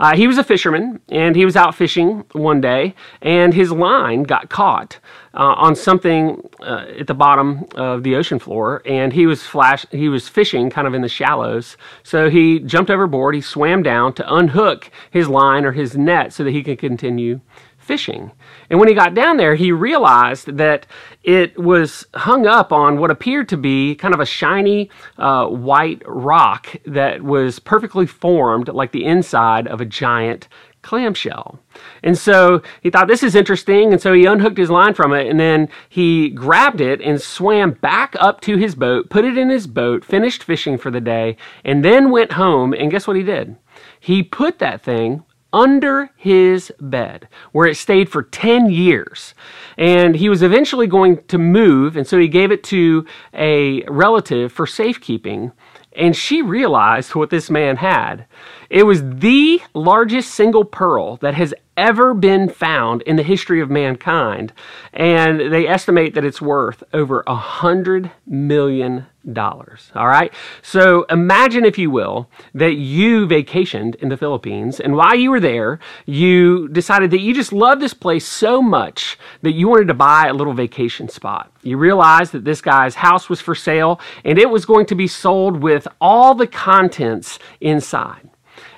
Uh, 0.00 0.16
he 0.16 0.26
was 0.26 0.38
a 0.38 0.42
fisherman, 0.42 1.00
and 1.08 1.36
he 1.36 1.44
was 1.44 1.54
out 1.54 1.72
fishing 1.76 2.24
one 2.32 2.60
day, 2.60 2.96
and 3.20 3.54
his 3.54 3.70
line 3.70 4.24
got 4.24 4.50
caught 4.50 4.98
uh, 5.34 5.54
on 5.56 5.76
something 5.76 6.42
uh, 6.60 6.86
at 6.98 7.06
the 7.06 7.14
bottom 7.14 7.64
of 7.76 8.02
the 8.02 8.16
ocean 8.16 8.40
floor, 8.40 8.82
and 8.86 9.12
he 9.12 9.24
was 9.24 9.46
flash. 9.46 9.86
He 9.92 10.08
was 10.08 10.28
fishing 10.28 10.68
kind 10.68 10.88
of 10.88 10.94
in 10.94 11.02
the 11.02 11.08
shallows. 11.08 11.76
So 12.02 12.28
he 12.28 12.58
jumped 12.58 12.90
overboard. 12.90 13.36
He 13.36 13.40
swam 13.40 13.84
down 13.84 14.14
to 14.14 14.34
unhook 14.34 14.90
his 15.12 15.28
line 15.28 15.64
or 15.64 15.70
his 15.70 15.96
net 15.96 16.32
so 16.32 16.42
that 16.42 16.50
he 16.50 16.64
could 16.64 16.80
continue 16.80 17.40
fishing. 17.82 18.32
And 18.70 18.78
when 18.78 18.88
he 18.88 18.94
got 18.94 19.14
down 19.14 19.36
there, 19.36 19.54
he 19.54 19.72
realized 19.72 20.56
that 20.56 20.86
it 21.22 21.58
was 21.58 22.06
hung 22.14 22.46
up 22.46 22.72
on 22.72 22.98
what 22.98 23.10
appeared 23.10 23.48
to 23.50 23.56
be 23.56 23.94
kind 23.94 24.14
of 24.14 24.20
a 24.20 24.26
shiny 24.26 24.90
uh, 25.18 25.46
white 25.46 26.02
rock 26.06 26.74
that 26.86 27.22
was 27.22 27.58
perfectly 27.58 28.06
formed 28.06 28.68
like 28.68 28.92
the 28.92 29.04
inside 29.04 29.66
of 29.68 29.80
a 29.80 29.84
giant 29.84 30.48
clamshell. 30.82 31.60
And 32.02 32.18
so 32.18 32.60
he 32.80 32.90
thought, 32.90 33.08
this 33.08 33.22
is 33.22 33.34
interesting. 33.34 33.92
And 33.92 34.02
so 34.02 34.12
he 34.12 34.26
unhooked 34.26 34.58
his 34.58 34.70
line 34.70 34.94
from 34.94 35.12
it 35.12 35.28
and 35.28 35.38
then 35.38 35.68
he 35.88 36.28
grabbed 36.28 36.80
it 36.80 37.00
and 37.00 37.20
swam 37.20 37.72
back 37.72 38.14
up 38.18 38.40
to 38.42 38.56
his 38.56 38.74
boat, 38.74 39.08
put 39.08 39.24
it 39.24 39.38
in 39.38 39.48
his 39.48 39.66
boat, 39.66 40.04
finished 40.04 40.42
fishing 40.42 40.76
for 40.76 40.90
the 40.90 41.00
day, 41.00 41.36
and 41.64 41.84
then 41.84 42.10
went 42.10 42.32
home. 42.32 42.74
And 42.74 42.90
guess 42.90 43.06
what 43.06 43.16
he 43.16 43.22
did? 43.22 43.56
He 43.98 44.22
put 44.22 44.58
that 44.58 44.82
thing 44.82 45.24
under 45.52 46.10
his 46.16 46.72
bed, 46.80 47.28
where 47.52 47.66
it 47.66 47.76
stayed 47.76 48.08
for 48.08 48.22
10 48.22 48.70
years. 48.70 49.34
And 49.76 50.16
he 50.16 50.28
was 50.28 50.42
eventually 50.42 50.86
going 50.86 51.22
to 51.24 51.38
move, 51.38 51.96
and 51.96 52.06
so 52.06 52.18
he 52.18 52.28
gave 52.28 52.50
it 52.50 52.64
to 52.64 53.04
a 53.34 53.82
relative 53.84 54.52
for 54.52 54.66
safekeeping. 54.66 55.52
And 55.94 56.16
she 56.16 56.40
realized 56.40 57.14
what 57.14 57.30
this 57.30 57.50
man 57.50 57.76
had. 57.76 58.26
It 58.70 58.84
was 58.84 59.02
the 59.02 59.60
largest 59.74 60.32
single 60.34 60.64
pearl 60.64 61.16
that 61.16 61.34
has 61.34 61.52
ever 61.76 62.14
been 62.14 62.48
found 62.48 63.02
in 63.02 63.16
the 63.16 63.22
history 63.22 63.60
of 63.60 63.70
mankind. 63.70 64.52
And 64.92 65.52
they 65.52 65.66
estimate 65.66 66.14
that 66.14 66.24
it's 66.24 66.42
worth 66.42 66.82
over 66.92 67.22
a 67.26 67.34
hundred 67.34 68.10
million 68.26 69.06
dollars. 69.30 69.92
All 69.94 70.08
right. 70.08 70.32
So 70.62 71.04
imagine, 71.04 71.64
if 71.64 71.78
you 71.78 71.90
will, 71.90 72.28
that 72.54 72.74
you 72.74 73.26
vacationed 73.26 73.94
in 73.96 74.08
the 74.08 74.16
Philippines, 74.16 74.80
and 74.80 74.96
while 74.96 75.14
you 75.14 75.30
were 75.30 75.40
there, 75.40 75.78
you 76.06 76.68
decided 76.68 77.10
that 77.12 77.20
you 77.20 77.32
just 77.34 77.52
loved 77.52 77.80
this 77.80 77.94
place 77.94 78.26
so 78.26 78.60
much 78.60 79.18
that 79.42 79.52
you 79.52 79.68
wanted 79.68 79.88
to 79.88 79.94
buy 79.94 80.26
a 80.26 80.34
little 80.34 80.54
vacation 80.54 81.08
spot. 81.08 81.52
You 81.62 81.76
realized 81.76 82.32
that 82.32 82.44
this 82.44 82.60
guy's 82.60 82.96
house 82.96 83.28
was 83.28 83.40
for 83.40 83.54
sale, 83.54 84.00
and 84.24 84.38
it 84.38 84.50
was 84.50 84.66
going 84.66 84.86
to 84.86 84.94
be 84.94 85.06
sold 85.06 85.62
with 85.62 85.86
all 86.00 86.34
the 86.34 86.46
contents 86.48 87.38
inside. 87.60 88.28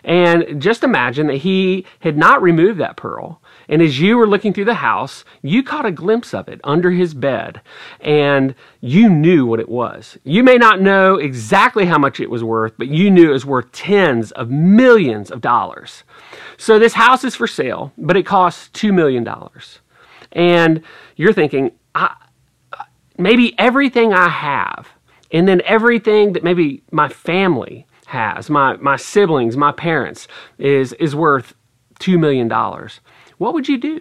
And 0.04 0.60
just 0.60 0.84
imagine 0.84 1.28
that 1.28 1.38
he 1.38 1.86
had 2.00 2.18
not 2.18 2.42
removed 2.42 2.78
that 2.78 2.96
pearl. 2.96 3.40
And 3.68 3.80
as 3.80 3.98
you 3.98 4.18
were 4.18 4.26
looking 4.26 4.52
through 4.52 4.66
the 4.66 4.74
house, 4.74 5.24
you 5.40 5.62
caught 5.62 5.86
a 5.86 5.90
glimpse 5.90 6.34
of 6.34 6.46
it 6.46 6.60
under 6.62 6.90
his 6.90 7.14
bed 7.14 7.62
and 8.00 8.54
you 8.82 9.08
knew 9.08 9.46
what 9.46 9.60
it 9.60 9.68
was. 9.68 10.18
You 10.22 10.44
may 10.44 10.56
not 10.56 10.82
know 10.82 11.14
exactly 11.14 11.86
how 11.86 11.96
much 11.96 12.20
it 12.20 12.28
was 12.28 12.44
worth, 12.44 12.74
but 12.76 12.88
you 12.88 13.10
knew 13.10 13.30
it 13.30 13.32
was 13.32 13.46
worth 13.46 13.72
tens 13.72 14.30
of 14.32 14.50
millions 14.50 15.30
of 15.30 15.40
dollars. 15.40 16.04
So 16.58 16.78
this 16.78 16.92
house 16.92 17.24
is 17.24 17.34
for 17.34 17.46
sale, 17.46 17.92
but 17.96 18.16
it 18.16 18.26
costs 18.26 18.68
$2 18.78 18.92
million. 18.92 19.26
And 20.32 20.82
you're 21.16 21.32
thinking, 21.32 21.72
maybe 23.16 23.58
everything 23.58 24.12
I 24.12 24.28
have, 24.28 24.88
and 25.30 25.48
then 25.48 25.62
everything 25.64 26.34
that 26.34 26.44
maybe 26.44 26.82
my 26.90 27.08
family 27.08 27.86
has, 28.14 28.48
my, 28.48 28.76
my 28.76 28.96
siblings, 28.96 29.56
my 29.56 29.72
parents, 29.72 30.26
is, 30.58 30.94
is 30.94 31.14
worth 31.14 31.54
$2 32.00 32.18
million, 32.18 32.48
what 33.38 33.52
would 33.52 33.68
you 33.68 33.76
do? 33.78 34.00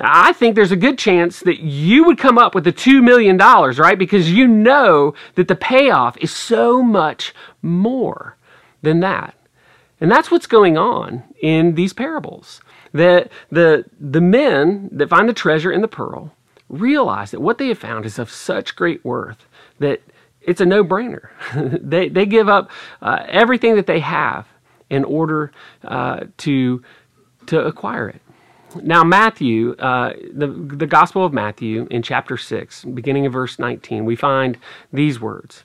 I 0.00 0.32
think 0.32 0.54
there's 0.54 0.72
a 0.72 0.76
good 0.76 0.98
chance 0.98 1.40
that 1.40 1.60
you 1.60 2.04
would 2.04 2.18
come 2.18 2.38
up 2.38 2.54
with 2.54 2.64
the 2.64 2.72
$2 2.72 3.02
million, 3.02 3.36
right? 3.36 3.98
Because 3.98 4.32
you 4.32 4.48
know 4.48 5.14
that 5.34 5.48
the 5.48 5.54
payoff 5.54 6.16
is 6.18 6.30
so 6.30 6.82
much 6.82 7.34
more 7.60 8.36
than 8.80 9.00
that. 9.00 9.34
And 10.00 10.10
that's 10.10 10.30
what's 10.30 10.46
going 10.46 10.76
on 10.76 11.22
in 11.40 11.74
these 11.74 11.92
parables. 11.92 12.60
That 12.92 13.30
the, 13.50 13.84
the 14.00 14.20
men 14.20 14.88
that 14.92 15.08
find 15.08 15.28
the 15.28 15.34
treasure 15.34 15.70
in 15.72 15.82
the 15.82 15.88
pearl 15.88 16.34
realize 16.68 17.30
that 17.30 17.40
what 17.40 17.58
they 17.58 17.68
have 17.68 17.78
found 17.78 18.04
is 18.04 18.18
of 18.18 18.30
such 18.30 18.74
great 18.74 19.04
worth 19.04 19.46
that 19.78 20.02
it's 20.44 20.60
a 20.60 20.66
no 20.66 20.84
brainer. 20.84 21.28
they, 21.82 22.08
they 22.08 22.26
give 22.26 22.48
up 22.48 22.70
uh, 23.00 23.24
everything 23.28 23.76
that 23.76 23.86
they 23.86 24.00
have 24.00 24.46
in 24.90 25.04
order 25.04 25.52
uh, 25.84 26.20
to, 26.38 26.82
to 27.46 27.60
acquire 27.60 28.08
it. 28.08 28.20
Now, 28.82 29.04
Matthew, 29.04 29.74
uh, 29.78 30.14
the, 30.32 30.46
the 30.46 30.86
Gospel 30.86 31.24
of 31.24 31.32
Matthew 31.32 31.86
in 31.90 32.02
chapter 32.02 32.36
6, 32.36 32.84
beginning 32.86 33.26
of 33.26 33.32
verse 33.32 33.58
19, 33.58 34.04
we 34.04 34.16
find 34.16 34.58
these 34.92 35.20
words 35.20 35.64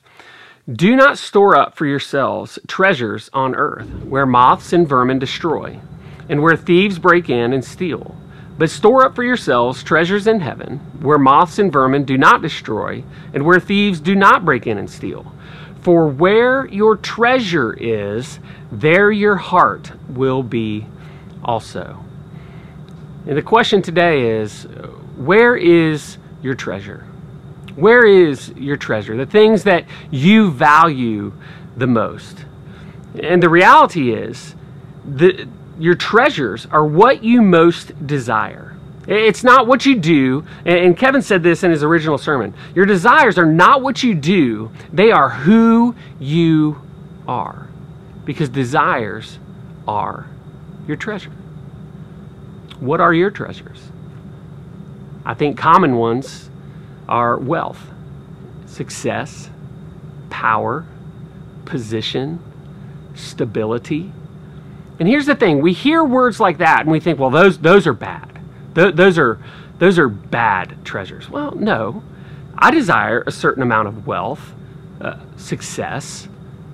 Do 0.69 0.95
not 0.95 1.17
store 1.17 1.55
up 1.55 1.77
for 1.77 1.85
yourselves 1.85 2.59
treasures 2.67 3.29
on 3.31 3.55
earth, 3.55 3.87
where 4.03 4.25
moths 4.25 4.73
and 4.73 4.87
vermin 4.87 5.19
destroy, 5.19 5.79
and 6.27 6.41
where 6.41 6.57
thieves 6.57 6.99
break 6.99 7.29
in 7.29 7.53
and 7.53 7.63
steal 7.63 8.15
but 8.57 8.69
store 8.69 9.05
up 9.05 9.15
for 9.15 9.23
yourselves 9.23 9.83
treasures 9.83 10.27
in 10.27 10.39
heaven, 10.39 10.79
where 10.99 11.19
moths 11.19 11.59
and 11.59 11.71
vermin 11.71 12.05
do 12.05 12.17
not 12.17 12.41
destroy, 12.41 13.03
and 13.33 13.45
where 13.45 13.59
thieves 13.59 13.99
do 13.99 14.15
not 14.15 14.45
break 14.45 14.65
in 14.65 14.77
and 14.77 14.89
steal. 14.89 15.31
For 15.81 16.07
where 16.07 16.67
your 16.67 16.97
treasure 16.97 17.73
is, 17.73 18.39
there 18.71 19.11
your 19.11 19.35
heart 19.35 19.91
will 20.09 20.43
be 20.43 20.85
also. 21.43 22.03
And 23.27 23.37
the 23.37 23.41
question 23.41 23.81
today 23.81 24.39
is 24.39 24.63
where 25.17 25.55
is 25.55 26.17
your 26.41 26.55
treasure? 26.55 27.05
Where 27.75 28.05
is 28.05 28.49
your 28.49 28.77
treasure? 28.77 29.15
The 29.15 29.25
things 29.25 29.63
that 29.63 29.85
you 30.09 30.49
value 30.49 31.31
the 31.75 31.87
most. 31.87 32.45
And 33.21 33.41
the 33.41 33.49
reality 33.49 34.13
is, 34.13 34.55
the, 35.05 35.47
your 35.79 35.95
treasures 35.95 36.65
are 36.71 36.85
what 36.85 37.23
you 37.23 37.41
most 37.41 38.07
desire. 38.07 38.75
It's 39.07 39.43
not 39.43 39.67
what 39.67 39.85
you 39.85 39.95
do. 39.95 40.45
And 40.65 40.97
Kevin 40.97 41.21
said 41.21 41.41
this 41.41 41.63
in 41.63 41.71
his 41.71 41.83
original 41.83 42.17
sermon. 42.17 42.53
Your 42.75 42.85
desires 42.85 43.37
are 43.37 43.45
not 43.45 43.81
what 43.81 44.03
you 44.03 44.13
do, 44.13 44.71
they 44.91 45.11
are 45.11 45.29
who 45.29 45.95
you 46.19 46.81
are. 47.27 47.67
Because 48.25 48.49
desires 48.49 49.39
are 49.87 50.27
your 50.87 50.97
treasure. 50.97 51.31
What 52.79 52.99
are 52.99 53.13
your 53.13 53.31
treasures? 53.31 53.81
I 55.25 55.33
think 55.33 55.57
common 55.57 55.95
ones 55.95 56.49
are 57.07 57.37
wealth, 57.37 57.81
success, 58.65 59.49
power, 60.29 60.85
position, 61.65 62.39
stability, 63.15 64.11
and 64.99 65.07
here's 65.07 65.25
the 65.25 65.35
thing 65.35 65.61
we 65.61 65.73
hear 65.73 66.03
words 66.03 66.39
like 66.39 66.57
that 66.57 66.81
and 66.81 66.91
we 66.91 66.99
think, 66.99 67.19
well, 67.19 67.29
those, 67.29 67.57
those 67.57 67.85
are 67.85 67.93
bad. 67.93 68.39
Th- 68.75 68.95
those, 68.95 69.17
are, 69.17 69.39
those 69.79 69.99
are 69.99 70.09
bad 70.09 70.83
treasures. 70.85 71.29
Well, 71.29 71.51
no. 71.51 72.03
I 72.57 72.71
desire 72.71 73.23
a 73.27 73.31
certain 73.31 73.61
amount 73.61 73.87
of 73.87 74.07
wealth, 74.07 74.53
uh, 74.99 75.19
success, 75.35 76.27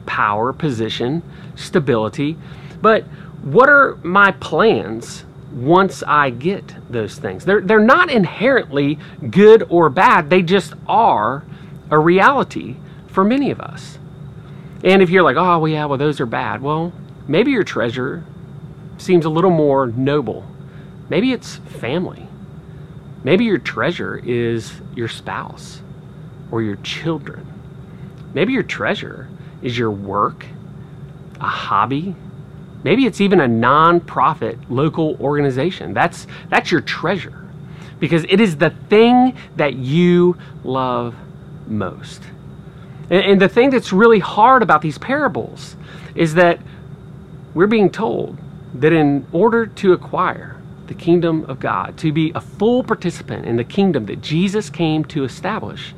power, 0.05 0.53
position, 0.53 1.21
stability. 1.55 2.37
But 2.81 3.03
what 3.41 3.67
are 3.67 3.97
my 4.03 4.31
plans 4.31 5.25
once 5.51 6.03
I 6.07 6.29
get 6.29 6.75
those 6.89 7.17
things? 7.17 7.43
They're, 7.43 7.61
they're 7.61 7.79
not 7.79 8.09
inherently 8.09 8.97
good 9.29 9.67
or 9.69 9.89
bad, 9.89 10.29
they 10.29 10.41
just 10.41 10.73
are 10.87 11.43
a 11.91 11.99
reality 11.99 12.77
for 13.07 13.23
many 13.23 13.51
of 13.51 13.59
us. 13.59 13.99
And 14.83 15.01
if 15.01 15.09
you're 15.09 15.23
like, 15.23 15.37
oh, 15.37 15.59
well, 15.59 15.67
yeah, 15.67 15.85
well, 15.85 15.97
those 15.97 16.19
are 16.19 16.25
bad, 16.25 16.61
well, 16.61 16.93
maybe 17.27 17.51
your 17.51 17.63
treasure 17.63 18.23
seems 18.97 19.25
a 19.25 19.29
little 19.29 19.51
more 19.51 19.87
noble. 19.87 20.45
Maybe 21.09 21.31
it's 21.31 21.57
family. 21.57 22.27
Maybe 23.23 23.45
your 23.45 23.57
treasure 23.57 24.21
is 24.23 24.73
your 24.95 25.07
spouse 25.07 25.81
or 26.51 26.61
your 26.61 26.75
children. 26.77 27.47
Maybe 28.33 28.53
your 28.53 28.63
treasure 28.63 29.29
is 29.61 29.77
your 29.77 29.91
work, 29.91 30.45
a 31.39 31.47
hobby. 31.47 32.15
Maybe 32.83 33.05
it's 33.05 33.21
even 33.21 33.39
a 33.39 33.47
non-profit 33.47 34.69
local 34.69 35.15
organization. 35.21 35.93
That's 35.93 36.27
that's 36.49 36.71
your 36.71 36.81
treasure 36.81 37.47
because 37.99 38.25
it 38.27 38.41
is 38.41 38.57
the 38.57 38.71
thing 38.89 39.37
that 39.55 39.75
you 39.75 40.37
love 40.63 41.15
most. 41.67 42.21
And, 43.09 43.23
and 43.23 43.41
the 43.41 43.47
thing 43.47 43.69
that's 43.69 43.93
really 43.93 44.19
hard 44.19 44.61
about 44.61 44.81
these 44.81 44.97
parables 44.97 45.77
is 46.15 46.33
that 46.33 46.59
we're 47.53 47.67
being 47.67 47.89
told 47.89 48.37
that 48.73 48.93
in 48.93 49.25
order 49.31 49.65
to 49.65 49.93
acquire 49.93 50.57
the 50.87 50.93
kingdom 50.93 51.45
of 51.45 51.59
God, 51.59 51.97
to 51.99 52.11
be 52.11 52.31
a 52.35 52.41
full 52.41 52.83
participant 52.83 53.45
in 53.45 53.55
the 53.55 53.63
kingdom 53.63 54.05
that 54.07 54.21
Jesus 54.21 54.69
came 54.69 55.05
to 55.05 55.23
establish, 55.23 55.93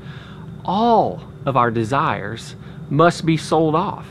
all 0.64 1.24
of 1.46 1.58
our 1.58 1.72
desires 1.72 2.56
must 2.90 3.26
be 3.26 3.38
sold 3.38 3.76
off. 3.76 4.08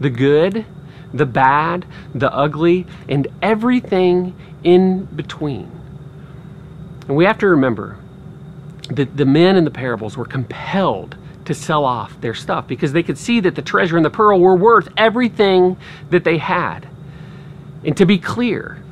The 0.00 0.10
good, 0.10 0.64
the 1.12 1.26
bad, 1.26 1.86
the 2.14 2.32
ugly, 2.32 2.86
and 3.08 3.26
everything 3.42 4.34
in 4.62 5.04
between. 5.04 5.70
And 7.08 7.16
we 7.16 7.24
have 7.24 7.38
to 7.38 7.46
remember 7.46 7.96
that 8.90 9.16
the 9.16 9.26
men 9.26 9.56
in 9.56 9.64
the 9.64 9.70
parables 9.70 10.16
were 10.16 10.24
compelled 10.24 11.16
to 11.46 11.54
sell 11.54 11.84
off 11.84 12.20
their 12.20 12.34
stuff 12.34 12.66
because 12.66 12.92
they 12.92 13.02
could 13.02 13.18
see 13.18 13.40
that 13.40 13.54
the 13.54 13.62
treasure 13.62 13.96
and 13.96 14.04
the 14.04 14.10
pearl 14.10 14.40
were 14.40 14.56
worth 14.56 14.88
everything 14.96 15.76
that 16.10 16.24
they 16.24 16.38
had. 16.38 16.88
And 17.84 17.96
to 17.96 18.06
be 18.06 18.18
clear, 18.18 18.82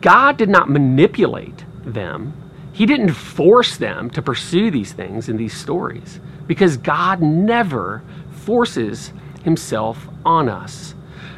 God 0.00 0.36
did 0.36 0.48
not 0.48 0.70
manipulate 0.70 1.64
them. 1.84 2.32
He 2.72 2.86
didn't 2.86 3.14
force 3.14 3.76
them 3.76 4.10
to 4.10 4.22
pursue 4.22 4.70
these 4.70 4.92
things 4.92 5.28
in 5.28 5.36
these 5.36 5.54
stories 5.54 6.20
because 6.46 6.76
God 6.76 7.20
never 7.20 8.02
forces 8.30 9.12
himself 9.44 10.08
on 10.24 10.48
us. 10.48 10.94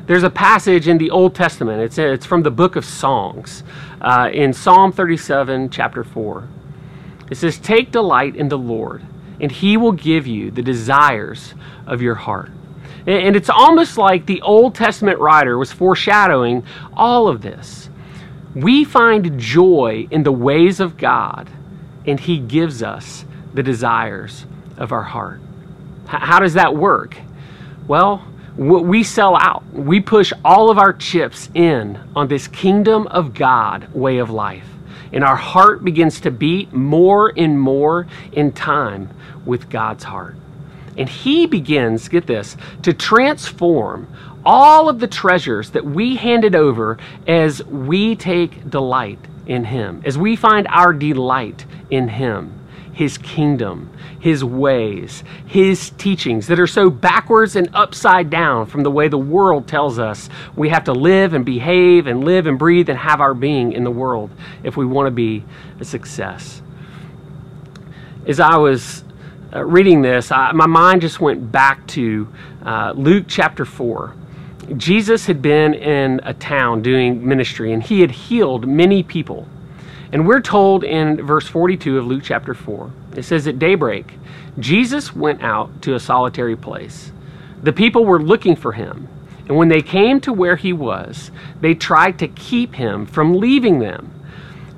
There's 0.07 0.25
a 0.25 0.31
passage 0.31 0.89
in 0.89 0.99
the 0.99 1.11
Old 1.11 1.35
Testament, 1.35 1.81
it's, 1.81 1.97
it's 1.97 2.27
from 2.27 2.43
the 2.43 2.51
book 2.51 2.77
of 2.77 2.85
Songs, 2.85 3.63
uh, 4.01 4.31
in 4.33 4.53
Psalm 4.53 4.91
37, 4.93 5.71
chapter 5.71 6.03
4. 6.03 6.49
It 7.31 7.37
says, 7.37 7.59
Take 7.59 7.93
delight 7.93 8.35
in 8.35 8.49
the 8.49 8.59
Lord, 8.59 9.03
and 9.43 9.53
he 9.53 9.77
will 9.77 9.93
give 9.93 10.27
you 10.27 10.51
the 10.51 10.63
desires 10.63 11.55
of 11.87 12.01
your 12.01 12.15
heart. 12.15 12.51
And 13.07 13.35
it's 13.35 13.51
almost 13.51 13.99
like 13.99 14.27
the 14.27 14.41
Old 14.43 14.77
Testament 14.77 15.19
writer 15.19 15.59
was 15.59 15.73
foreshadowing 15.73 16.65
all 16.95 17.27
of 17.27 17.43
this. 17.43 17.91
We 18.55 18.85
find 18.85 19.41
joy 19.41 20.07
in 20.11 20.23
the 20.23 20.33
ways 20.33 20.79
of 20.79 20.97
God, 20.97 21.51
and 22.07 22.21
He 22.21 22.39
gives 22.39 22.83
us 22.83 23.25
the 23.55 23.63
desires 23.63 24.47
of 24.77 24.93
our 24.93 25.03
heart. 25.03 25.41
How 26.07 26.39
does 26.39 26.55
that 26.55 26.77
work? 26.77 27.19
Well, 27.89 28.25
we 28.57 29.03
sell 29.03 29.37
out. 29.37 29.65
We 29.73 30.01
push 30.01 30.33
all 30.45 30.71
of 30.71 30.79
our 30.79 30.93
chips 30.93 31.49
in 31.55 31.99
on 32.15 32.29
this 32.29 32.47
kingdom 32.47 33.07
of 33.09 33.35
God 33.35 33.93
way 33.95 34.19
of 34.19 34.31
life. 34.31 34.72
And 35.13 35.25
our 35.25 35.37
heart 35.37 35.85
begins 35.85 36.21
to 36.21 36.31
beat 36.31 36.73
more 36.73 37.33
and 37.37 37.61
more 37.61 38.07
in 38.33 38.53
time 38.53 39.11
with 39.45 39.69
God's 39.69 40.05
heart. 40.05 40.37
And 40.97 41.09
He 41.09 41.47
begins, 41.47 42.09
get 42.09 42.27
this, 42.27 42.57
to 42.83 42.93
transform 42.93 44.09
all 44.45 44.89
of 44.89 44.99
the 44.99 45.07
treasures 45.07 45.71
that 45.71 45.85
we 45.85 46.17
handed 46.17 46.55
over 46.55 46.99
as 47.27 47.65
we 47.65 48.17
take 48.17 48.69
delight 48.69 49.19
in 49.47 49.65
Him, 49.65 50.03
as 50.05 50.19
we 50.19 50.37
find 50.37 50.67
our 50.69 50.93
delight 50.93 51.65
in 51.91 52.09
Him, 52.09 52.53
His 52.93 53.17
kingdom, 53.19 53.91
His 54.21 54.45
ways, 54.45 55.25
His 55.47 55.91
teachings 55.91 56.47
that 56.47 56.61
are 56.61 56.67
so 56.67 56.91
backwards 56.91 57.57
and 57.57 57.69
upside 57.73 58.31
down 58.31 58.67
from 58.67 58.83
the 58.83 58.91
way 58.91 59.09
the 59.09 59.19
world 59.19 59.67
tells 59.67 59.99
us 59.99 60.29
we 60.57 60.69
have 60.69 60.85
to 60.85 60.93
live 60.93 61.33
and 61.35 61.45
behave 61.45 62.07
and 62.07 62.25
live 62.25 62.47
and 62.47 62.59
breathe 62.59 62.89
and 62.89 62.99
have 62.99 63.21
our 63.21 63.35
being 63.35 63.73
in 63.73 63.85
the 63.85 63.91
world 63.91 64.31
if 64.63 64.77
we 64.77 64.85
want 64.85 65.07
to 65.07 65.11
be 65.11 65.45
a 65.81 65.85
success. 65.85 66.61
As 68.27 68.39
I 68.39 68.57
was 68.57 69.05
uh, 69.55 69.65
reading 69.65 70.03
this, 70.03 70.31
I, 70.31 70.53
my 70.53 70.67
mind 70.67 71.01
just 71.01 71.21
went 71.21 71.51
back 71.51 71.87
to 71.89 72.29
uh, 72.65 72.93
Luke 72.95 73.25
chapter 73.27 73.65
4. 73.65 74.15
Jesus 74.77 75.27
had 75.27 75.43
been 75.43 75.75
in 75.75 76.21
a 76.23 76.33
town 76.35 76.83
doing 76.83 77.27
ministry 77.27 77.73
and 77.73 77.83
he 77.83 78.01
had 78.01 78.11
healed 78.11 78.67
many 78.67 79.03
people. 79.03 79.47
And 80.13 80.27
we're 80.27 80.41
told 80.41 80.85
in 80.85 81.25
verse 81.27 81.49
42 81.49 81.99
of 81.99 82.07
Luke 82.07 82.23
chapter 82.23 82.53
4, 82.53 82.91
it 83.17 83.23
says, 83.23 83.47
At 83.47 83.59
daybreak, 83.59 84.13
Jesus 84.59 85.17
went 85.17 85.43
out 85.43 85.81
to 85.83 85.95
a 85.95 86.01
solitary 86.01 86.55
place. 86.55 87.13
The 87.63 87.73
people 87.73 88.05
were 88.05 88.23
looking 88.23 88.55
for 88.55 88.73
him. 88.73 89.09
And 89.49 89.57
when 89.57 89.69
they 89.69 89.83
came 89.83 90.21
to 90.21 90.33
where 90.33 90.57
he 90.57 90.73
was, 90.73 91.31
they 91.61 91.75
tried 91.75 92.19
to 92.19 92.29
keep 92.29 92.75
him 92.75 93.07
from 93.07 93.35
leaving 93.35 93.79
them. 93.79 94.13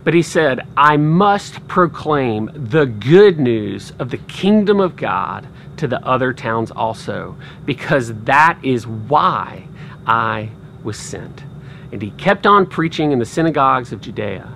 But 0.05 0.14
he 0.14 0.23
said, 0.23 0.66
I 0.77 0.97
must 0.97 1.66
proclaim 1.66 2.51
the 2.55 2.87
good 2.87 3.40
news 3.40 3.92
of 3.99 4.11
the 4.11 4.18
kingdom 4.18 4.79
of 4.79 4.97
God 4.97 5.47
to 5.79 5.88
the 5.88 6.05
other 6.07 6.33
towns 6.33 6.70
also, 6.70 7.37
because 7.64 8.14
that 8.25 8.59
is 8.62 8.87
why 8.87 9.66
I 10.07 10.51
was 10.85 10.99
sent. 10.99 11.42
And 11.90 12.03
he 12.03 12.11
kept 12.12 12.47
on 12.47 12.66
preaching 12.66 13.12
in 13.12 13.18
the 13.18 13.25
synagogues 13.25 13.92
of 13.92 14.01
Judea. 14.01 14.53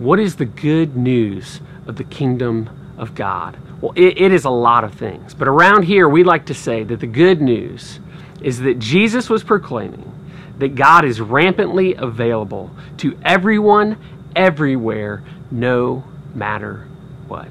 What 0.00 0.18
is 0.18 0.36
the 0.36 0.46
good 0.46 0.96
news 0.96 1.60
of 1.86 1.96
the 1.96 2.04
kingdom 2.04 2.70
of 2.96 3.14
God? 3.14 3.58
Well, 3.82 3.92
it, 3.96 4.18
it 4.18 4.32
is 4.32 4.46
a 4.46 4.50
lot 4.50 4.82
of 4.82 4.94
things. 4.94 5.34
But 5.34 5.46
around 5.46 5.82
here, 5.82 6.08
we 6.08 6.24
like 6.24 6.46
to 6.46 6.54
say 6.54 6.84
that 6.84 7.00
the 7.00 7.06
good 7.06 7.42
news 7.42 8.00
is 8.40 8.60
that 8.60 8.78
Jesus 8.78 9.28
was 9.28 9.44
proclaiming 9.44 10.10
that 10.56 10.74
God 10.74 11.04
is 11.04 11.20
rampantly 11.20 11.96
available 11.96 12.70
to 12.96 13.18
everyone, 13.26 13.98
everywhere, 14.34 15.22
no 15.50 16.02
matter 16.34 16.88
what. 17.28 17.48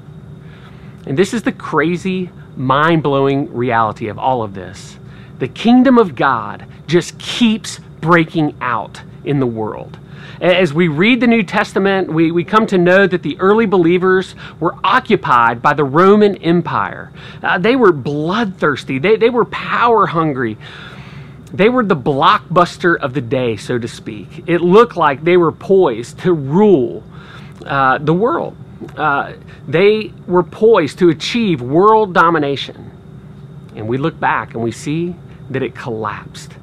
And 1.06 1.16
this 1.16 1.32
is 1.32 1.44
the 1.44 1.52
crazy, 1.52 2.30
mind 2.56 3.04
blowing 3.04 3.54
reality 3.54 4.08
of 4.08 4.18
all 4.18 4.42
of 4.42 4.54
this. 4.54 4.98
The 5.38 5.46
kingdom 5.46 5.98
of 5.98 6.16
God 6.16 6.66
just 6.88 7.16
keeps 7.20 7.78
breaking 8.00 8.56
out 8.60 9.02
in 9.24 9.40
the 9.40 9.46
world. 9.46 9.98
As 10.40 10.72
we 10.72 10.88
read 10.88 11.20
the 11.20 11.26
New 11.26 11.42
Testament, 11.42 12.12
we, 12.12 12.30
we 12.30 12.44
come 12.44 12.66
to 12.68 12.78
know 12.78 13.06
that 13.06 13.22
the 13.22 13.38
early 13.38 13.66
believers 13.66 14.34
were 14.58 14.74
occupied 14.82 15.60
by 15.60 15.74
the 15.74 15.84
Roman 15.84 16.36
Empire. 16.36 17.12
Uh, 17.42 17.58
they 17.58 17.76
were 17.76 17.92
bloodthirsty, 17.92 18.98
they, 18.98 19.16
they 19.16 19.30
were 19.30 19.44
power 19.44 20.06
hungry. 20.06 20.56
They 21.52 21.68
were 21.68 21.84
the 21.84 21.96
blockbuster 21.96 22.96
of 22.96 23.12
the 23.12 23.20
day, 23.20 23.56
so 23.56 23.76
to 23.76 23.88
speak. 23.88 24.44
It 24.46 24.60
looked 24.60 24.96
like 24.96 25.24
they 25.24 25.36
were 25.36 25.50
poised 25.50 26.20
to 26.20 26.32
rule 26.32 27.02
uh, 27.66 27.98
the 27.98 28.14
world. 28.14 28.56
Uh, 28.96 29.32
they 29.66 30.12
were 30.28 30.44
poised 30.44 31.00
to 31.00 31.08
achieve 31.08 31.60
world 31.60 32.14
domination. 32.14 32.92
And 33.74 33.88
we 33.88 33.98
look 33.98 34.18
back 34.18 34.54
and 34.54 34.62
we 34.62 34.70
see 34.70 35.16
that 35.50 35.62
it 35.62 35.74
collapsed. 35.74 36.54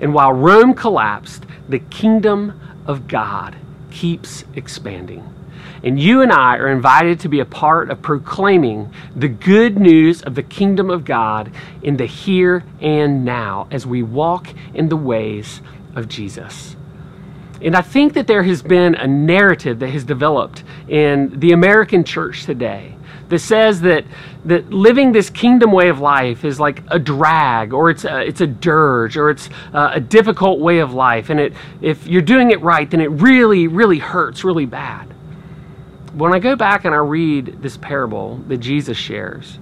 And 0.00 0.14
while 0.14 0.32
Rome 0.32 0.74
collapsed, 0.74 1.44
the 1.68 1.78
kingdom 1.78 2.60
of 2.86 3.06
God 3.06 3.56
keeps 3.90 4.44
expanding. 4.54 5.34
And 5.82 5.98
you 5.98 6.20
and 6.20 6.32
I 6.32 6.56
are 6.56 6.68
invited 6.68 7.20
to 7.20 7.28
be 7.28 7.40
a 7.40 7.44
part 7.44 7.90
of 7.90 8.02
proclaiming 8.02 8.92
the 9.16 9.28
good 9.28 9.78
news 9.78 10.22
of 10.22 10.34
the 10.34 10.42
kingdom 10.42 10.90
of 10.90 11.04
God 11.04 11.52
in 11.82 11.96
the 11.96 12.06
here 12.06 12.64
and 12.80 13.24
now 13.24 13.66
as 13.70 13.86
we 13.86 14.02
walk 14.02 14.48
in 14.74 14.88
the 14.88 14.96
ways 14.96 15.60
of 15.94 16.08
Jesus. 16.08 16.76
And 17.62 17.76
I 17.76 17.82
think 17.82 18.14
that 18.14 18.26
there 18.26 18.42
has 18.42 18.62
been 18.62 18.94
a 18.94 19.06
narrative 19.06 19.78
that 19.80 19.90
has 19.90 20.04
developed 20.04 20.64
in 20.88 21.38
the 21.40 21.52
American 21.52 22.04
church 22.04 22.44
today 22.44 22.96
that 23.28 23.38
says 23.38 23.80
that, 23.82 24.04
that 24.44 24.70
living 24.70 25.12
this 25.12 25.28
kingdom 25.28 25.70
way 25.72 25.88
of 25.88 26.00
life 26.00 26.44
is 26.44 26.58
like 26.58 26.82
a 26.88 26.98
drag 26.98 27.72
or 27.72 27.90
it's 27.90 28.04
a, 28.04 28.20
it's 28.20 28.40
a 28.40 28.46
dirge 28.46 29.16
or 29.16 29.30
it's 29.30 29.50
a, 29.72 29.92
a 29.94 30.00
difficult 30.00 30.60
way 30.60 30.78
of 30.78 30.94
life. 30.94 31.30
And 31.30 31.38
it, 31.38 31.52
if 31.82 32.06
you're 32.06 32.22
doing 32.22 32.50
it 32.50 32.60
right, 32.62 32.90
then 32.90 33.00
it 33.00 33.10
really, 33.10 33.66
really 33.66 33.98
hurts 33.98 34.44
really 34.44 34.66
bad 34.66 35.10
when 36.14 36.34
I 36.34 36.38
go 36.38 36.56
back 36.56 36.84
and 36.84 36.94
I 36.94 36.98
read 36.98 37.62
this 37.62 37.76
parable 37.76 38.36
that 38.48 38.58
Jesus 38.58 38.96
shares, 38.98 39.58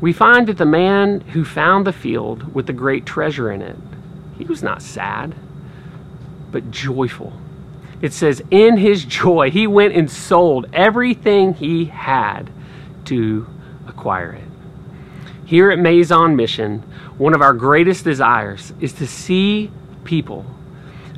we 0.00 0.12
find 0.12 0.46
that 0.46 0.58
the 0.58 0.66
man 0.66 1.20
who 1.20 1.44
found 1.44 1.86
the 1.86 1.92
field 1.92 2.54
with 2.54 2.66
the 2.66 2.72
great 2.72 3.06
treasure 3.06 3.50
in 3.50 3.62
it, 3.62 3.76
he 4.36 4.44
was 4.44 4.62
not 4.62 4.82
sad, 4.82 5.34
but 6.52 6.70
joyful. 6.70 7.32
It 8.00 8.12
says, 8.12 8.42
in 8.50 8.76
his 8.76 9.04
joy, 9.04 9.50
he 9.50 9.66
went 9.66 9.94
and 9.94 10.08
sold 10.08 10.66
everything 10.72 11.54
he 11.54 11.86
had 11.86 12.50
to 13.06 13.46
acquire 13.98 14.32
it. 14.32 14.44
Here 15.44 15.70
at 15.70 15.78
Maison 15.78 16.36
Mission, 16.36 16.82
one 17.18 17.34
of 17.34 17.42
our 17.42 17.52
greatest 17.52 18.04
desires 18.04 18.72
is 18.80 18.92
to 18.94 19.06
see 19.06 19.70
people 20.04 20.46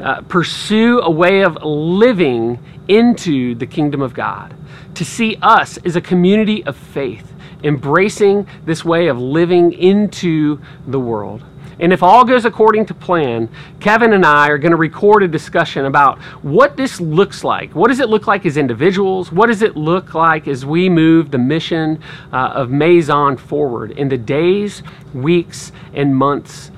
uh, 0.00 0.22
pursue 0.22 1.00
a 1.00 1.10
way 1.10 1.42
of 1.42 1.58
living 1.62 2.58
into 2.88 3.54
the 3.54 3.66
kingdom 3.66 4.00
of 4.00 4.14
God, 4.14 4.54
to 4.94 5.04
see 5.04 5.36
us 5.42 5.76
as 5.78 5.94
a 5.94 6.00
community 6.00 6.64
of 6.64 6.74
faith, 6.76 7.32
embracing 7.62 8.46
this 8.64 8.82
way 8.82 9.08
of 9.08 9.18
living 9.18 9.72
into 9.72 10.58
the 10.86 10.98
world. 10.98 11.44
And 11.80 11.94
if 11.94 12.02
all 12.02 12.26
goes 12.26 12.44
according 12.44 12.84
to 12.86 12.94
plan, 12.94 13.48
Kevin 13.80 14.12
and 14.12 14.24
I 14.24 14.48
are 14.48 14.58
going 14.58 14.72
to 14.72 14.76
record 14.76 15.22
a 15.22 15.28
discussion 15.28 15.86
about 15.86 16.18
what 16.42 16.76
this 16.76 17.00
looks 17.00 17.42
like. 17.42 17.74
What 17.74 17.88
does 17.88 18.00
it 18.00 18.10
look 18.10 18.26
like 18.26 18.44
as 18.44 18.58
individuals? 18.58 19.32
What 19.32 19.46
does 19.46 19.62
it 19.62 19.78
look 19.78 20.12
like 20.12 20.46
as 20.46 20.66
we 20.66 20.90
move 20.90 21.30
the 21.30 21.38
mission 21.38 22.02
uh, 22.34 22.52
of 22.54 22.70
Maison 22.70 23.38
forward 23.38 23.92
in 23.92 24.10
the 24.10 24.18
days, 24.18 24.82
weeks, 25.14 25.72
and 25.94 26.14
months, 26.14 26.70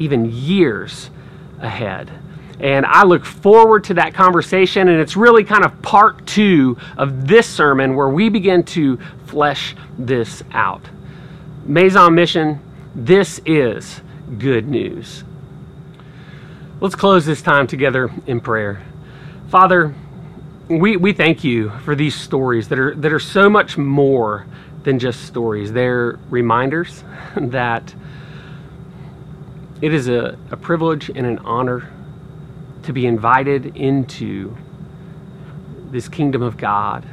even 0.00 0.28
years 0.28 1.10
ahead? 1.60 2.10
And 2.58 2.84
I 2.84 3.04
look 3.04 3.24
forward 3.24 3.84
to 3.84 3.94
that 3.94 4.12
conversation. 4.12 4.88
And 4.88 5.00
it's 5.00 5.16
really 5.16 5.44
kind 5.44 5.64
of 5.64 5.80
part 5.82 6.26
two 6.26 6.76
of 6.96 7.28
this 7.28 7.46
sermon 7.46 7.94
where 7.94 8.08
we 8.08 8.28
begin 8.28 8.64
to 8.64 8.98
flesh 9.26 9.76
this 9.96 10.42
out. 10.50 10.82
Maison 11.64 12.12
Mission, 12.12 12.60
this 12.96 13.40
is 13.46 14.00
good 14.36 14.68
news. 14.68 15.24
Let's 16.80 16.94
close 16.94 17.24
this 17.24 17.42
time 17.42 17.66
together 17.66 18.10
in 18.26 18.40
prayer. 18.40 18.82
Father, 19.48 19.94
we, 20.68 20.96
we 20.96 21.12
thank 21.12 21.42
you 21.42 21.70
for 21.84 21.96
these 21.96 22.14
stories 22.14 22.68
that 22.68 22.78
are, 22.78 22.94
that 22.96 23.12
are 23.12 23.18
so 23.18 23.48
much 23.48 23.78
more 23.78 24.46
than 24.84 24.98
just 24.98 25.24
stories. 25.24 25.72
They're 25.72 26.18
reminders 26.30 27.02
that 27.36 27.94
it 29.80 29.94
is 29.94 30.08
a, 30.08 30.38
a 30.50 30.56
privilege 30.56 31.08
and 31.08 31.26
an 31.26 31.38
honor 31.38 31.90
to 32.82 32.92
be 32.92 33.06
invited 33.06 33.76
into 33.76 34.56
this 35.90 36.08
kingdom 36.08 36.42
of 36.42 36.56
God 36.56 37.06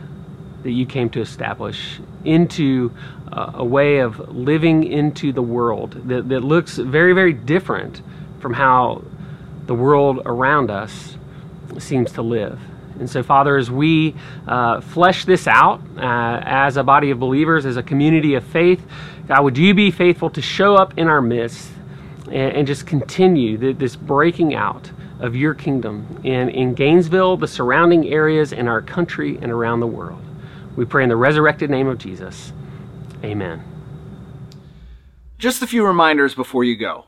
that 0.65 0.71
you 0.71 0.85
came 0.87 1.11
to 1.11 1.21
establish, 1.21 1.99
into 2.23 2.91
uh, 3.31 3.51
a 3.53 3.63
way 3.63 3.99
of 3.99 4.17
living 4.33 4.83
into 4.83 5.31
the 5.31 5.41
world 5.41 5.91
that, 6.07 6.27
that 6.27 6.39
looks 6.43 6.77
very, 6.77 7.13
very 7.13 7.33
different 7.33 8.01
from 8.39 8.51
how 8.51 9.03
the 9.67 9.75
world 9.75 10.23
around 10.25 10.71
us 10.71 11.17
seems 11.77 12.11
to 12.13 12.23
live. 12.23 12.59
And 12.99 13.07
so, 13.07 13.21
Father, 13.21 13.57
as 13.57 13.69
we 13.69 14.15
uh, 14.47 14.81
flesh 14.81 15.25
this 15.25 15.45
out 15.45 15.81
uh, 15.97 16.41
as 16.43 16.77
a 16.77 16.83
body 16.83 17.11
of 17.11 17.19
believers, 17.19 17.67
as 17.67 17.77
a 17.77 17.83
community 17.83 18.33
of 18.33 18.43
faith, 18.43 18.81
God, 19.27 19.43
would 19.43 19.59
you 19.59 19.75
be 19.75 19.91
faithful 19.91 20.31
to 20.31 20.41
show 20.41 20.73
up 20.73 20.97
in 20.97 21.07
our 21.07 21.21
midst 21.21 21.69
and, 22.25 22.57
and 22.57 22.67
just 22.67 22.87
continue 22.87 23.55
the, 23.59 23.73
this 23.73 23.95
breaking 23.95 24.55
out 24.55 24.89
of 25.19 25.35
your 25.35 25.53
kingdom 25.53 26.21
in, 26.23 26.49
in 26.49 26.73
Gainesville, 26.73 27.37
the 27.37 27.47
surrounding 27.47 28.07
areas, 28.07 28.51
in 28.51 28.67
our 28.67 28.81
country, 28.81 29.37
and 29.43 29.51
around 29.51 29.79
the 29.79 29.87
world? 29.87 30.24
We 30.75 30.85
pray 30.85 31.03
in 31.03 31.09
the 31.09 31.15
resurrected 31.15 31.69
name 31.69 31.87
of 31.87 31.97
Jesus. 31.97 32.51
Amen. 33.23 33.63
Just 35.37 35.61
a 35.61 35.67
few 35.67 35.85
reminders 35.85 36.35
before 36.35 36.63
you 36.63 36.75
go. 36.75 37.05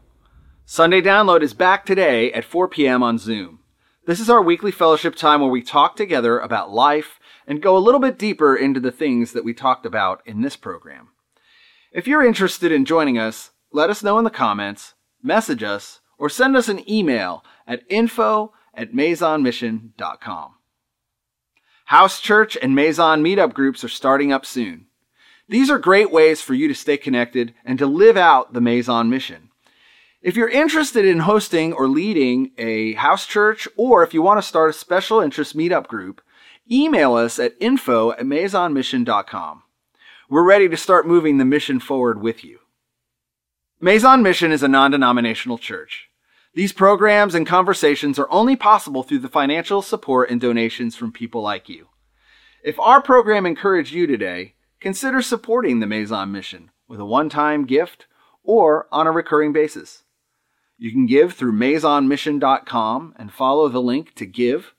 Sunday 0.65 1.01
Download 1.01 1.41
is 1.41 1.53
back 1.53 1.85
today 1.85 2.31
at 2.33 2.45
4 2.45 2.67
p.m. 2.67 3.03
on 3.03 3.17
Zoom. 3.17 3.59
This 4.05 4.19
is 4.19 4.29
our 4.29 4.41
weekly 4.41 4.71
fellowship 4.71 5.15
time 5.15 5.41
where 5.41 5.49
we 5.49 5.61
talk 5.61 5.95
together 5.95 6.39
about 6.39 6.71
life 6.71 7.19
and 7.45 7.61
go 7.61 7.77
a 7.77 7.79
little 7.79 7.99
bit 7.99 8.17
deeper 8.17 8.55
into 8.55 8.79
the 8.79 8.91
things 8.91 9.33
that 9.33 9.43
we 9.43 9.53
talked 9.53 9.85
about 9.85 10.21
in 10.25 10.41
this 10.41 10.55
program. 10.55 11.09
If 11.91 12.07
you're 12.07 12.25
interested 12.25 12.71
in 12.71 12.85
joining 12.85 13.17
us, 13.17 13.51
let 13.71 13.89
us 13.89 14.03
know 14.03 14.17
in 14.17 14.23
the 14.23 14.29
comments, 14.29 14.93
message 15.21 15.63
us, 15.63 15.99
or 16.17 16.29
send 16.29 16.55
us 16.55 16.69
an 16.69 16.89
email 16.89 17.43
at 17.65 17.83
info 17.89 18.53
at 18.73 18.93
maisonmission.com. 18.93 20.56
House 21.87 22.19
church 22.19 22.57
and 22.61 22.75
Maison 22.75 23.23
meetup 23.23 23.53
groups 23.53 23.81
are 23.81 23.87
starting 23.87 24.33
up 24.33 24.45
soon. 24.45 24.87
These 25.47 25.69
are 25.69 25.79
great 25.79 26.11
ways 26.11 26.41
for 26.41 26.53
you 26.53 26.67
to 26.67 26.75
stay 26.75 26.97
connected 26.97 27.53
and 27.63 27.79
to 27.79 27.85
live 27.85 28.17
out 28.17 28.51
the 28.51 28.59
Maison 28.59 29.09
mission. 29.09 29.51
If 30.21 30.35
you're 30.35 30.49
interested 30.49 31.05
in 31.05 31.19
hosting 31.19 31.71
or 31.71 31.87
leading 31.87 32.51
a 32.57 32.95
house 32.95 33.25
church, 33.25 33.69
or 33.77 34.03
if 34.03 34.13
you 34.13 34.21
want 34.21 34.37
to 34.37 34.45
start 34.45 34.69
a 34.69 34.73
special 34.73 35.21
interest 35.21 35.55
meetup 35.55 35.87
group, 35.87 36.19
email 36.69 37.13
us 37.13 37.39
at 37.39 37.55
info 37.61 38.11
at 38.11 38.25
maisonmission.com. 38.25 39.63
We're 40.29 40.43
ready 40.43 40.67
to 40.67 40.75
start 40.75 41.07
moving 41.07 41.37
the 41.37 41.45
mission 41.45 41.79
forward 41.79 42.21
with 42.21 42.43
you. 42.43 42.59
Maison 43.79 44.21
Mission 44.21 44.51
is 44.51 44.61
a 44.61 44.67
non 44.67 44.91
denominational 44.91 45.57
church. 45.57 46.09
These 46.53 46.73
programs 46.73 47.35
and 47.35 47.45
conversations 47.45 48.17
are 48.17 48.31
only 48.31 48.55
possible 48.55 49.03
through 49.03 49.19
the 49.19 49.29
financial 49.29 49.81
support 49.81 50.29
and 50.29 50.41
donations 50.41 50.95
from 50.95 51.11
people 51.11 51.41
like 51.41 51.69
you. 51.69 51.87
If 52.63 52.79
our 52.79 53.01
program 53.01 53.45
encouraged 53.45 53.93
you 53.93 54.07
today, 54.07 54.55
consider 54.79 55.21
supporting 55.21 55.79
the 55.79 55.87
Maison 55.87 56.31
mission 56.31 56.71
with 56.87 56.99
a 56.99 57.05
one 57.05 57.29
time 57.29 57.65
gift 57.65 58.07
or 58.43 58.87
on 58.91 59.07
a 59.07 59.11
recurring 59.11 59.53
basis. 59.53 60.03
You 60.77 60.91
can 60.91 61.05
give 61.05 61.33
through 61.33 61.53
maisonmission.com 61.53 63.15
and 63.17 63.31
follow 63.31 63.67
the 63.67 63.81
link 63.81 64.13
to 64.15 64.25
give. 64.25 64.73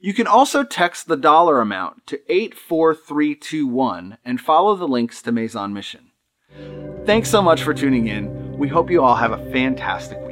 You 0.00 0.14
can 0.14 0.26
also 0.26 0.64
text 0.64 1.08
the 1.08 1.16
dollar 1.16 1.60
amount 1.60 2.06
to 2.06 2.20
84321 2.32 4.18
and 4.24 4.40
follow 4.40 4.74
the 4.76 4.88
links 4.88 5.20
to 5.22 5.32
Maison 5.32 5.72
Mission. 5.74 6.12
Thanks 7.04 7.30
so 7.30 7.42
much 7.42 7.62
for 7.62 7.74
tuning 7.74 8.06
in. 8.06 8.56
We 8.56 8.68
hope 8.68 8.90
you 8.90 9.02
all 9.02 9.16
have 9.16 9.32
a 9.32 9.50
fantastic 9.50 10.18
week. 10.20 10.29